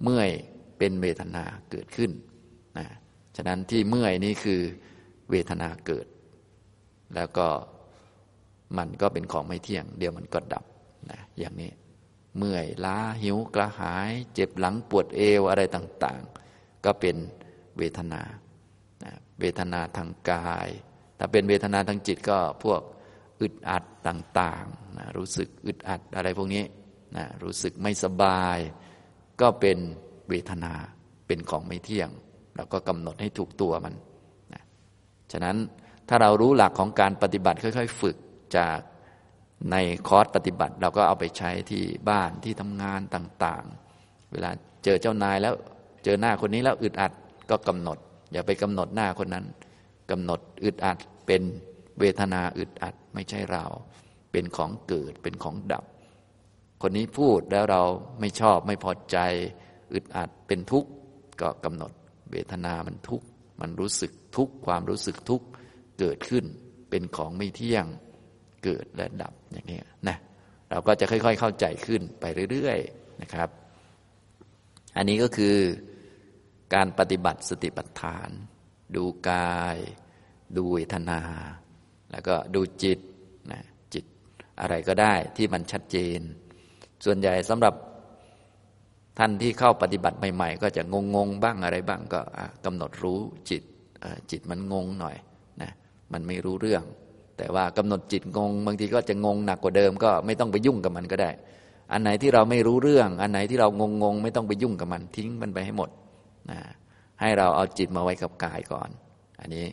[0.03, 0.29] เมื่อย
[0.77, 2.11] เป็นเวทนาเกิดขึ้น
[2.77, 2.87] นะ
[3.35, 4.61] ฉะนั้นที่เมื่อยนี้คือ
[5.31, 6.05] เวทนาเกิด
[7.15, 7.47] แล้วก็
[8.77, 10.65] มันก็เป็นของไม่เที่ยง เดี๋ยวมันก็ดับ
[11.11, 11.71] นะอย่างนี้
[12.37, 17.15] เมื่อยล้าหิวกระหาย เจ็บหลังปวดเอวอะไรต่างๆ ก็เป็น
[17.77, 18.21] เวทนา
[19.39, 20.69] เวทนาทางกาย
[21.17, 22.81] ถ้าเป็นเวทนาทางจิตก็พวก
[23.41, 26.63] อึดอัดต่างๆนะรู้สึกอึดอัดอะไรพวกนี้
[27.17, 28.57] นะรู้สึกไม่สบาย
[29.41, 29.77] ก็เป็น
[30.29, 30.73] เวทนา
[31.27, 32.09] เป็นของไม่เที่ยง
[32.55, 33.93] เราก็กำหนดให้ถูกตัวมัน
[34.53, 34.63] นะ
[35.31, 35.57] ฉะนั้น
[36.09, 38.15] ถ้าเรารู้หลักของการปฏิบัติค่อย ๆ ฝึก
[38.57, 38.79] จาก
[39.71, 39.75] ใน
[40.07, 44.49] คอร์สปฏิบัติเราก็เอาไปใช้ที่บ้านที่ทำงานต่างๆ เวลา
[44.83, 45.53] เจอเจ้านายแล้ว
[46.03, 47.11] เจอหน้าคนนี้แล้วอึดอัด
[47.49, 47.97] ก็กำหนด
[48.31, 49.45] อย่าไปกำหนดหน้าคนนั้น
[50.11, 50.97] กำหนดอึดอัด
[51.27, 51.41] เป็น
[51.99, 53.65] เวทนาอึดอัดไม่ใช่เรา
[54.31, 55.85] เป็นของเกิดเป็นของดับ
[56.81, 57.83] คนนี้พูดแล้วเรา
[58.19, 59.17] ไม่ชอบไม่พอใจ
[59.93, 60.89] อึดอัดเป็นทุกข์
[61.41, 61.91] ก็กำหนด
[62.31, 63.25] เวทนามันทุกข์
[63.61, 65.45] มันรู้สึกทุกข์ความรู้สึกทุกข์
[65.99, 66.45] เกิดขึ้น
[66.89, 67.85] เป็นของไม่เที่ยง
[68.63, 70.17] เกิดและดับ อย่างนี้นะ
[70.69, 73.49] เราก็จะค่อย ๆ เข้าใจขึ้นไปเรื่อยๆนะครับ
[74.97, 75.55] อันนี้ก็คือ
[76.73, 78.29] การปฏิบัติสติปัฏฐาน
[78.95, 79.77] ดูกาย
[80.55, 81.21] ดูเวทนา
[82.11, 82.99] แล้วก็ดูจิต
[83.51, 83.61] นะ
[83.93, 84.05] จิต
[84.61, 86.19] อะไรก็ได้ที่มันชัดเจน
[87.05, 87.73] ส่วนใหญ่สำหรับ
[89.19, 90.83] ท่านที่เข้าปฏิบัติใหม่ ๆ ก็จะ
[91.15, 92.21] งงๆบ้างอะไรบ้างก็
[92.65, 93.63] กำหนดรู้จิต
[94.31, 95.17] จิตมันงงหน่อย
[95.61, 95.71] นะ
[96.13, 96.83] มันไม่รู้เรื่อง
[97.37, 101.31] แต่ว่ากำหนดจิตงง บางทีก็จะงงหนักกว่าเดิม ก็ไม่ต้องไปยุ่งกับมันก็ได้
[101.91, 105.89] อันไหนที่เราไม่รู้เรื่อง อันไหนที่เรางงงไม่ต้องไปยุ่งกับมันทิ้งมันไปให้หมด
[106.51, 106.59] นะ
[107.21, 108.89] ให้เราเอาจิตมาไว้กับกายก่อน
[109.39, 109.65] อันนี้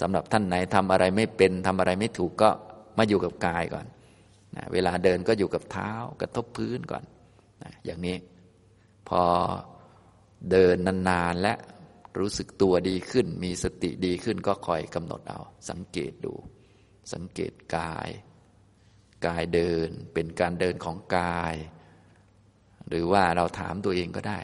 [0.00, 2.50] สำหรับท่านไหนทำอะไรไม่เป็นทำอะไรไม่ถูกก็
[2.98, 3.86] มาอยู่กับกายก่อน
[4.56, 7.04] นะเวลาเดินก็อยู่กับเท้ากระทบพื้นก่อน
[7.62, 8.16] นะอย่างนี้
[9.08, 9.22] พอ
[10.50, 10.76] เดิน
[11.08, 11.54] นานๆและ
[12.18, 15.40] รู้สึกตัวดีขึ้น มีสติดีขึ้นก็คอยกำหนดเอา
[15.70, 16.34] สังเกตดู
[17.12, 18.08] สังเกตกาย
[19.26, 21.54] กายเดินเป็นการเดินของกาย
[22.88, 24.40] หรือว่าเราถามตัวเองก็ได้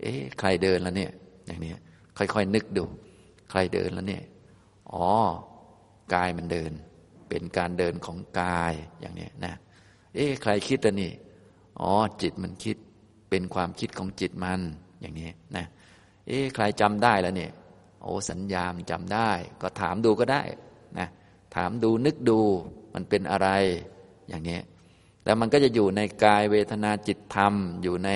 [0.00, 1.12] เอ๊ะใครเดินแล้วเนี่ย
[1.46, 1.72] อย่างนี้
[2.18, 2.84] ค่อยๆนึกดู
[3.50, 4.24] ใครเดินแล้วเนี่ย
[4.94, 5.08] อ๋อ
[6.14, 6.72] กายมันเดิน
[7.28, 9.54] เป็นการเดินของกายอย่างนี้นะ
[10.14, 11.12] เอ๊ะใครคิดแล้วนี่
[11.80, 11.92] อ๋อ
[12.22, 12.76] จิตมันคิด
[13.30, 14.60] เป็นความคิดของจิตมัน
[15.00, 15.66] อย่างนี้นะ
[16.26, 17.52] เอ๊ะใครจำได้แล้วเนี่ย
[18.02, 19.30] โอ้สัญญามจำได้
[19.62, 20.42] ก็ถามดูก็ได้
[21.56, 22.40] ถามดูนึกดู
[22.94, 23.48] มันเป็นอะไร
[24.28, 24.58] อย่างนี้
[25.24, 28.10] แล้วมันก็จะอยู่ในกายเวทนาจิตธรรม อยู่ใน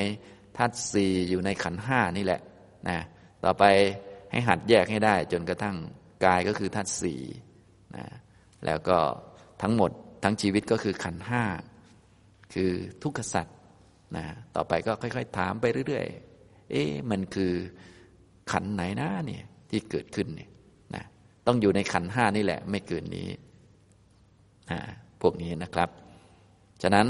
[0.57, 2.41] ธาตุสี่อยู่ในขันห้านี่แหละ
[2.89, 2.99] นะ
[3.45, 3.65] ต่อไป
[4.31, 5.77] ให้หัดแยกให้ได้ จนกระทั่ง
[6.25, 7.21] กายก็คือธาตุสี่
[7.97, 8.07] นะ
[8.67, 8.99] แล้วก็
[9.63, 9.91] ทั้งหมด
[10.25, 11.43] ทั้งชีวิตก็คือขันห้า
[12.55, 12.71] คือ
[13.03, 13.57] ทุกขสัตว์
[14.17, 14.25] นะ
[14.57, 16.07] ต่อไปก็ค่อย ๆ ถามไปเรื่อย
[16.39, 17.53] ๆ เอ๊ะมันคือ
[18.53, 20.50] ขันไหนนะเนี่ยที่เกิดขึ้นเนี่ย
[21.51, 23.29] ต้องอยู่ในขันห้านี่แหละ ไม่เกินนี้
[24.71, 24.81] นะ
[25.23, 25.89] พวกนี้นะครับ
[26.83, 27.07] ฉะนั้น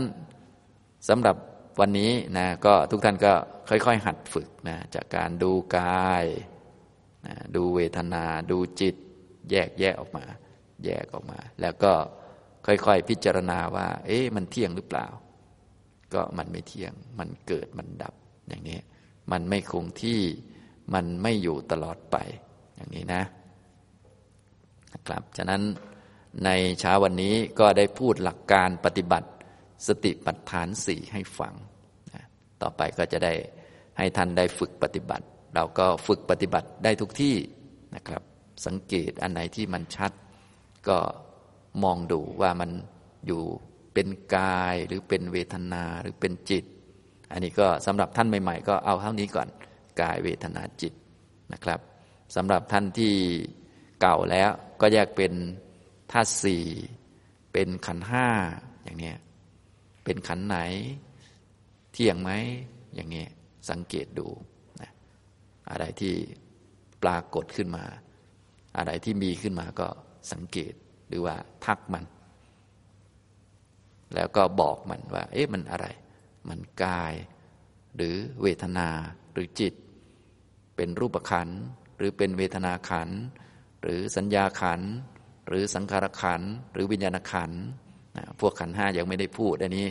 [1.08, 1.36] สำหรับ
[1.80, 3.32] วันนี้นะก็ทุกท่านก็
[3.68, 6.24] ค่อยๆ หัดฝึกนะจากการดูกาย
[7.26, 8.94] นะดูเวทนา ดูจิต
[9.50, 10.24] แยกแยกออกมา
[10.84, 11.92] แยกออกมา แล้วก็
[12.66, 15.06] ค่อยๆ พิจารณาว่า เอ๊ะมันเที่ยงหรือเปล่า
[16.14, 18.14] ก็มันไม่เที่ยง มันเกิดมันดับ
[18.48, 18.78] อย่างนี้
[19.32, 20.20] มันไม่คงที่
[20.94, 22.16] มันไม่อยู่ตลอดไป
[22.76, 23.22] อย่างนี้นะ
[24.94, 25.62] นะครับฉะนั้น
[26.44, 29.28] ในเช้าวันนี้ก็ได้พูดหลักการปฏิบัติ
[29.86, 31.54] สติปัฏฐานสี่ให้ฟัง
[32.62, 33.34] ต่อไปก็จะได้
[33.98, 37.36] ให้ท่านได้ฝึกปฏิบัติ เราก็ฝึกปฏิบัติได้ทุกที่
[37.94, 38.22] นะครับ
[38.66, 40.12] สังเกตอันไหนที่มันชัด
[40.88, 40.98] ก็
[41.82, 42.70] มองดูว่ามัน
[43.26, 43.42] อยู่
[43.94, 46.64] เป็นกายหรือเป็นเวทนาหรือเป็นจิต
[47.32, 49.48] อันนี้ก็สำหรับท่านใหม่ ๆ ก็เอาเท่านี้ก่อน
[50.00, 50.92] กายเวทนาจิต
[51.52, 51.80] นะครับ
[52.36, 53.14] สำหรับท่านที่
[54.00, 54.50] เก่าแล้ว
[54.80, 55.32] ก็แยกเป็น
[56.12, 56.64] ธาตุสี่
[57.52, 58.26] เป็นขันห้า
[58.82, 59.14] อย่างนี้
[60.04, 60.56] เป็นขันไหน
[61.92, 62.30] เที่ยงไหม
[62.94, 63.28] อย่างนี้ย
[63.70, 64.28] สังเกตดู
[64.80, 64.90] นะ
[65.70, 66.14] อะไรที่
[67.02, 67.84] ปรากฏขึ้นมา
[68.76, 69.88] อะไรที่มีขึ้นมาก็
[70.32, 70.72] สังเกต
[71.08, 72.04] หรือว่าทักมัน
[74.14, 75.86] แล้วก็บอกมันว่า เอ๊ะมันอะไร
[76.48, 77.14] มันกาย
[77.96, 78.88] หรือเวทนา
[79.32, 79.74] หรือจิต
[80.76, 81.48] เป็นรูปขัน
[81.96, 83.08] หรือเป็นเวทนาขัน
[83.82, 84.80] หรือสัญญาขัน
[85.48, 86.40] หรือสังขารขัน
[86.72, 87.50] หรือวิญญาณขัน
[88.40, 89.88] พวกขันห้ายังไม่ได้พูดอันนี้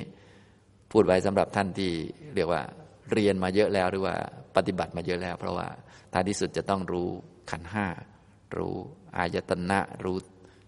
[0.92, 1.92] พูดไว้สำหรับท่านที่
[2.36, 2.62] เรียกว่า
[3.12, 4.16] เรียนมาเยอะแล้วหรือว่า
[4.56, 5.68] ปฏิบัติมาเยอะแล้ว เพราะว่า
[6.14, 7.10] ท้ายที่สุดจะต้องรู้
[7.52, 7.88] ขันห้า
[8.58, 8.76] รู้
[9.18, 10.18] อายตนะ รู้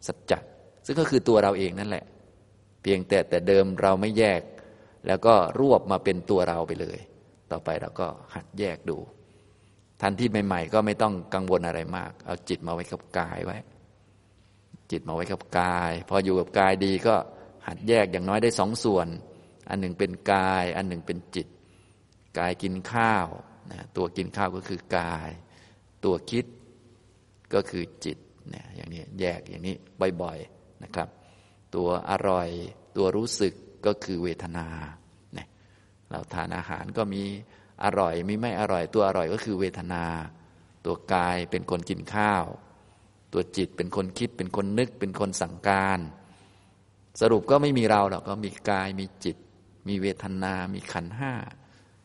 [0.07, 0.39] สัจจะ
[0.85, 2.05] ซึ่งก็คือตัวเราเองนั่นแหละ
[2.81, 4.41] เพียงแต่แต่เดิมเราไม่แยก
[5.07, 6.99] แล้วก็รวบมาเป็นตัวเราไปเลย
[7.51, 8.97] ต่อไปเราก็หัดแยกดู
[10.01, 13.57] ท่านที่ใหม่ๆ ก็ไม่ต้องกังวลอะไรมาก เอาจิตมาไว้กับกายไว้
[14.91, 17.15] จิตมาไว้กับกาย พออยู่กับกายดีก็
[17.67, 19.07] หัดแยกอย่างน้อยได้สองส่วน
[19.69, 21.47] อันหนึ่งเป็นกาย อันหนึ่งเป็นจิต
[22.39, 23.27] กายกินข้าว
[23.71, 25.29] นะตัวกินข้าวก็คือกาย
[26.03, 26.45] ตัวคิด
[27.53, 28.17] ก็คือจิต
[28.53, 29.75] นี่ยอย่างนี้แยกอย่างนี้
[30.21, 31.07] บ่อยๆนะครับ
[31.75, 32.49] ตัวอร่อย
[32.97, 33.53] ตัวรู้สึก
[33.85, 34.67] ก็คือเวทนา
[36.11, 37.23] เราทานอาหารก็มี
[37.85, 40.05] อร่อยมีไม่อร่อยตัวอร่อยก็คือเวทนา
[40.85, 42.43] ตัวกายเป็นคนกินข้าว
[43.33, 45.99] ตัวจิตเป็นคนคิดเป็นคนนึกเป็นคนสั่งการ
[47.21, 49.37] สรุปก็ไม่มีเราหรอกก็มีกายมีจิต
[49.87, 51.33] มีเวทนา มีขันห้า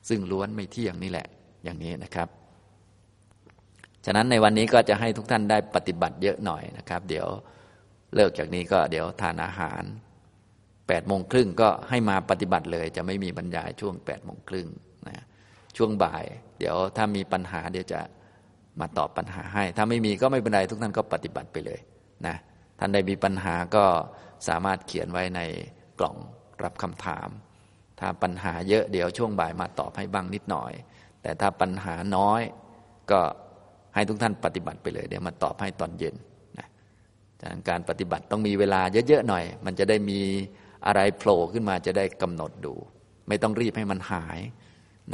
[0.08, 1.26] ซึ่งล้วนไม่เที่ยงนี่แหละ
[1.64, 2.28] อย่างนี้นะครับ
[4.04, 7.26] ฉะนั้นในวันนี้ก็จะให้ทุกท่านได้ปฏิบัติเยอะหน่อยนะครับ เดี๋ยว
[8.14, 9.82] เลิกจากนี้ก็เดี๋ยวทานอาหาร
[10.88, 14.68] แปดโมงครึ่งก็ให้มาปฏิบัติเลย จะไม่มีบรรยายช่วงแปดโมงครึ่ง
[15.08, 15.24] นะ
[15.76, 16.24] ช่วงบ่าย
[16.58, 18.00] เดี๋ยวถ้ามีปัญหาเดี๋ยวจะ
[18.80, 21.80] มาตอบปัญหาให้ ถ้าไม่มีก็ไม่เป็นไรทุกท่านก็ปฏิบัติไปเลย
[22.26, 22.36] นะ
[22.78, 23.84] ท่านใดมีปัญหาก็
[24.48, 25.40] สามารถเขียนไว้ใน
[25.98, 26.16] กล่อง
[26.62, 27.28] รับคำถาม
[28.00, 30.72] ถ้าปัญหาเยอะเดี๋ยวช่วงบ่ายมาตอบให้บ้างนิดหน่อย
[31.22, 32.40] แต่ถ้าปัญหาน้อย
[33.10, 33.20] ก็
[33.94, 36.14] ให้ทุกท่านปฏิบัติไปเลย เดี๋ยวมาตอบให้ตอนเย็น
[36.58, 36.66] นะ
[37.68, 40.20] การปฏิบัติต้องมีเวลาเยอะๆหน่อย มันจะได้มี
[40.86, 42.74] อะไรโผล่ขึ้นมาจะได้กำหนดดู
[43.28, 44.38] ไม่ต้องรีบให้มันหาย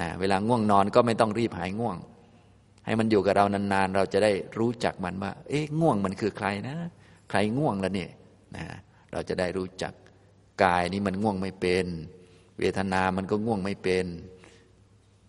[0.01, 1.97] นะเวลาง่วงนอนก็ไม่ต้องรีบหายง่วง
[2.87, 6.77] ให้มันอยู่กับเรานานๆ เราจะได้รู้จักมันว่า เอ๊ะง่วงมันคือใครนะ
[7.31, 8.11] ใครง่วงแล้วเนี่ย
[8.57, 8.65] นะ
[9.13, 9.93] เราจะได้รู้จัก
[10.63, 11.87] กายนี้มันง่วงไม่เป็น
[12.59, 14.07] เวทนามันก็ง่วงไม่เป็น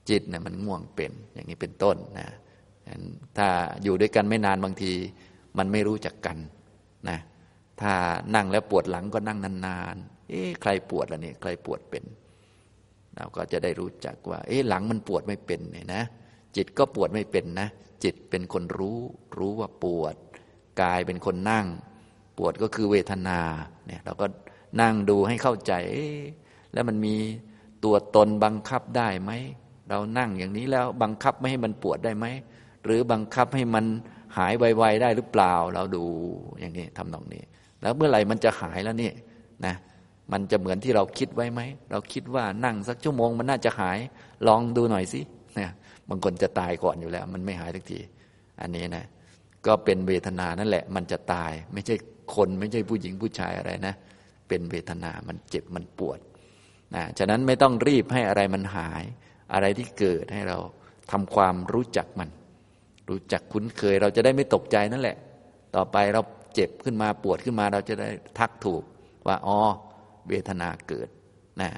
[0.09, 2.27] จิตเนะ่ยมันง่วงเป็น อย่างนี้เป็นต้นนะ
[3.37, 3.47] ถ้า
[3.83, 4.93] อยู่ด้วยกันไม่นานบางที
[5.57, 6.37] มันไม่รู้จักกัน
[7.09, 7.17] นะ
[7.81, 7.93] ถ้า
[8.35, 12.03] นั่งแล้วปวดหลังก็นั่งนานๆ เอ๊ะใครปวดล่ะเนี่ยใครปวดเป็น
[13.17, 16.03] เราก็จะได้รู้จักว่า เอ๊ะหลังมันปวดไม่เป็นเนี่ยนะ
[16.55, 17.67] จิตก็ปวดไม่เป็นนะ
[18.03, 18.99] จิตเป็นคนรู้
[19.37, 20.15] รู้ว่าปวด
[20.81, 21.67] กายเป็นคนนั่ง
[22.37, 23.39] ปวดก็คือเวทนา
[23.87, 24.25] เนี่ย เราก็
[24.81, 25.73] นั่งดูให้เข้าใจ
[26.73, 27.15] แล้วมันมี
[27.83, 29.31] ตัวตนบังคับได้ไหม
[29.89, 32.25] เรานั่งอย่างนี้แล้วบังคับไม่ให้มันปวดได้ไหม
[32.83, 33.85] หรือบังคับให้มัน
[34.37, 36.05] หายไวๆได้หรือเปล่า เราดู
[36.59, 37.43] อย่างนี้ทำตรงนี้
[37.81, 39.11] แล้วเมื่อไหร่มันจะหายแล้วนี่
[39.65, 39.75] นะ
[40.31, 41.61] มันจะเหมือนที่เราคิดไว้ไหม
[41.91, 43.99] เราคิดว่านั่งสักชั่วโมงมันน่าจะหาย
[44.47, 45.21] ลองดูหน่อยสิ
[45.59, 45.69] นะ
[46.09, 47.99] บางคนจะตายก่อนอยู่แล้ว มันไม่หายทักที
[48.61, 49.05] อันนี้นะ
[49.65, 51.95] ก็เป็นเวทนานั่นแหละ มันจะตาย ไม่ใช่
[52.35, 53.93] คนไม่ใช่ผู้หญิงผู้ชายอะไรนะ
[54.47, 56.19] เป็นเวทนา มันเจ็บ มันปวด
[56.95, 59.03] นะฉะนั้นไม่ต้องรีบให้อะไรมันหาย
[59.53, 60.57] อะไรที่เกิดให้เรา
[61.11, 62.29] ทำความรู้จักมัน
[63.09, 65.17] รู้จักคุ้นเคย เราจะได้ไม่ตกใจนั่นแหละ
[65.75, 66.21] ต่อไปเรา
[66.55, 68.09] เจ็บขึ้นมาปวดขึ้นมา เราจะได้
[68.39, 68.83] ทักถูก
[69.27, 69.59] ว่า อ๋อ
[70.29, 71.09] เวทนาเกิด
[71.61, 71.71] นะ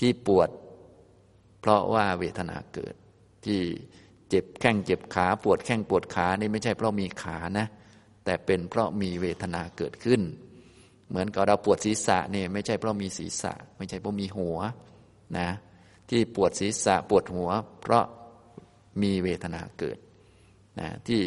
[0.00, 0.48] ที่ปวด
[1.60, 2.94] เพราะว่าเวทนาเกิด
[3.44, 3.60] ที่
[4.28, 7.66] เจ็บแข้งเจ็บขาปวดแข้งปวดขานี่ไม่ใช่เพราะมีขานะ
[8.24, 10.20] แต่เป็นเพราะมีเวทนาเกิดขึ้น
[11.08, 14.58] เหมือนกับเราปวดศีรษะเนี่ยไม่ใช่เพราะมีศีรษะ ไม่ใช่เพราะมีหัว
[15.38, 15.48] นะ
[16.10, 18.04] ที่ปวดศีรษะปวดหัว เพราะ
[19.02, 19.98] มีเวทนาเกิด
[20.80, 21.22] นะที่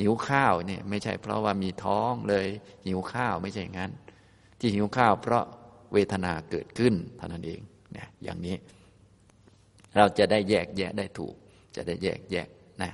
[0.00, 2.46] หิวข้าวเนี่ยไม่ใช่เพราะว่ามีท้องเลย
[2.86, 3.90] หิวข้าวไม่ใช่งั้น
[4.60, 5.44] ที่หิวข้าวเพราะ
[5.92, 7.60] เวทนาเกิดขึ้นเท่านั้นเอง
[7.92, 8.56] เนี่ยอย่างนี้
[9.96, 11.34] เราจะได้แยกแยะได้ถูก
[11.76, 12.46] จะได้แยกแยะ
[12.82, 12.92] นะ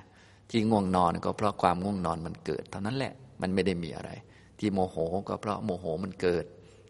[0.51, 4.11] ที่ง่วงนอนก็เพราะความง่วงนอนมันเกิด เท่านั้นแหละมันไม่ได้มีอะไร
[4.59, 4.97] ที่โมโห
[5.29, 6.45] ก็เพราะโมโหมันเกิด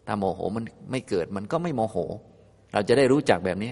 [0.07, 1.97] ถ้าโมโหมันไม่เกิดมันก็ไม่โมโห
[2.73, 3.71] เราจะได้รู้จักแบบนี้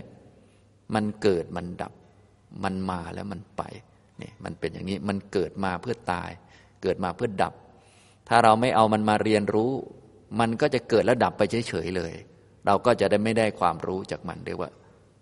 [0.95, 1.93] มันเกิดมันดับ
[2.63, 3.61] มันมาแล้วมันไป
[4.21, 6.29] นี่มันเป็นอย่างนี้มันเกิดมาเพื่อตาย
[6.81, 7.53] เกิดมาเพื่อดับ
[8.27, 9.71] ถ้าเราไม่เอามันมาเรียนรู้
[10.39, 12.13] มันก็จะเกิดแล้วดับไปเฉยๆเลย
[12.65, 14.71] เราก็จะได้ไม่ได้ความรู้จากมันเรียกว่า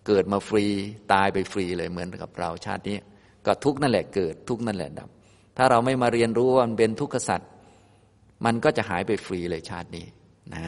[0.08, 0.66] เกิดมาฟรี
[1.14, 2.98] ตายไปฟรีเลยเหมือนกับเราชาตินี้
[3.46, 5.10] ก็ทุกนั่นแหละเกิดทุกนั่นแหละดับ
[5.58, 7.50] ถ้าเราไม่มาเรียนรู้ว่ามันเป็นทุกขสัตว์
[8.46, 10.06] มันก็จะหายไปฟรีเลยชาตินี้
[10.54, 10.64] นะ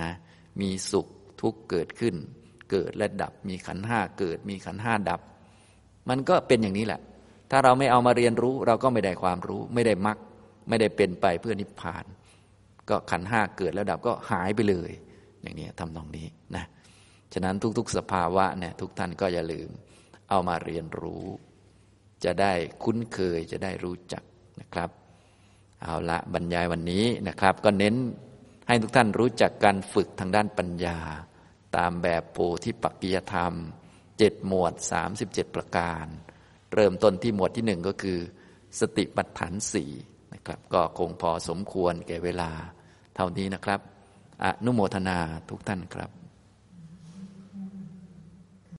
[0.62, 1.08] มีสุข
[1.41, 2.16] ทุกเกิดขึ้น
[2.72, 5.22] เกิดและดับ มีขันห้าเกิด มีขันห้าดับ
[6.10, 7.02] มันก็เป็นอย่างนี้แหละ
[7.52, 10.18] ถ้าเราไม่เอามาเรียนรู้เราก็ไม่ได้ความรู้ ไม่ได้มัก
[10.70, 12.06] ไม่ได้เป็นไปเพื่อนิพพาน
[12.89, 14.91] ก็ขันห้าเกิดแล้วดับก็หายไปเลย
[15.41, 16.65] อย่างนี้ทำตรงนี้นะ
[17.34, 19.69] ฉะนั้นทุก ๆ สภาวะเนี่ยทุกท่านก็อย่าลืม
[20.29, 21.25] เอามาเรียนรู้
[22.23, 22.53] จะได้
[22.84, 24.23] คุ้นเคยจะได้รู้จัก
[24.61, 24.89] นะครับ
[25.84, 27.95] เอาละบรรยายวันนี้นะครับ ก็เน้น
[28.67, 30.99] ให้ทุกท่านรู้จักการฝึกทางด้านปัญญา
[31.75, 33.53] ตามแบบโพธิปักกิยธรรม
[34.17, 36.05] เจ็ดหมวดสามสิบเจ็ดประการ
[36.73, 38.19] เริ่มต้นที่หมวดที่หนึ่งก็คือ
[38.79, 39.91] สติปัฏฐานสี่
[40.48, 42.50] ครับ ก็คงพอสมควรแก่เวลา
[43.16, 43.80] เท่านี้นะครับ
[44.44, 45.18] อนุโมทนา
[45.50, 46.22] ทุกท่านครับ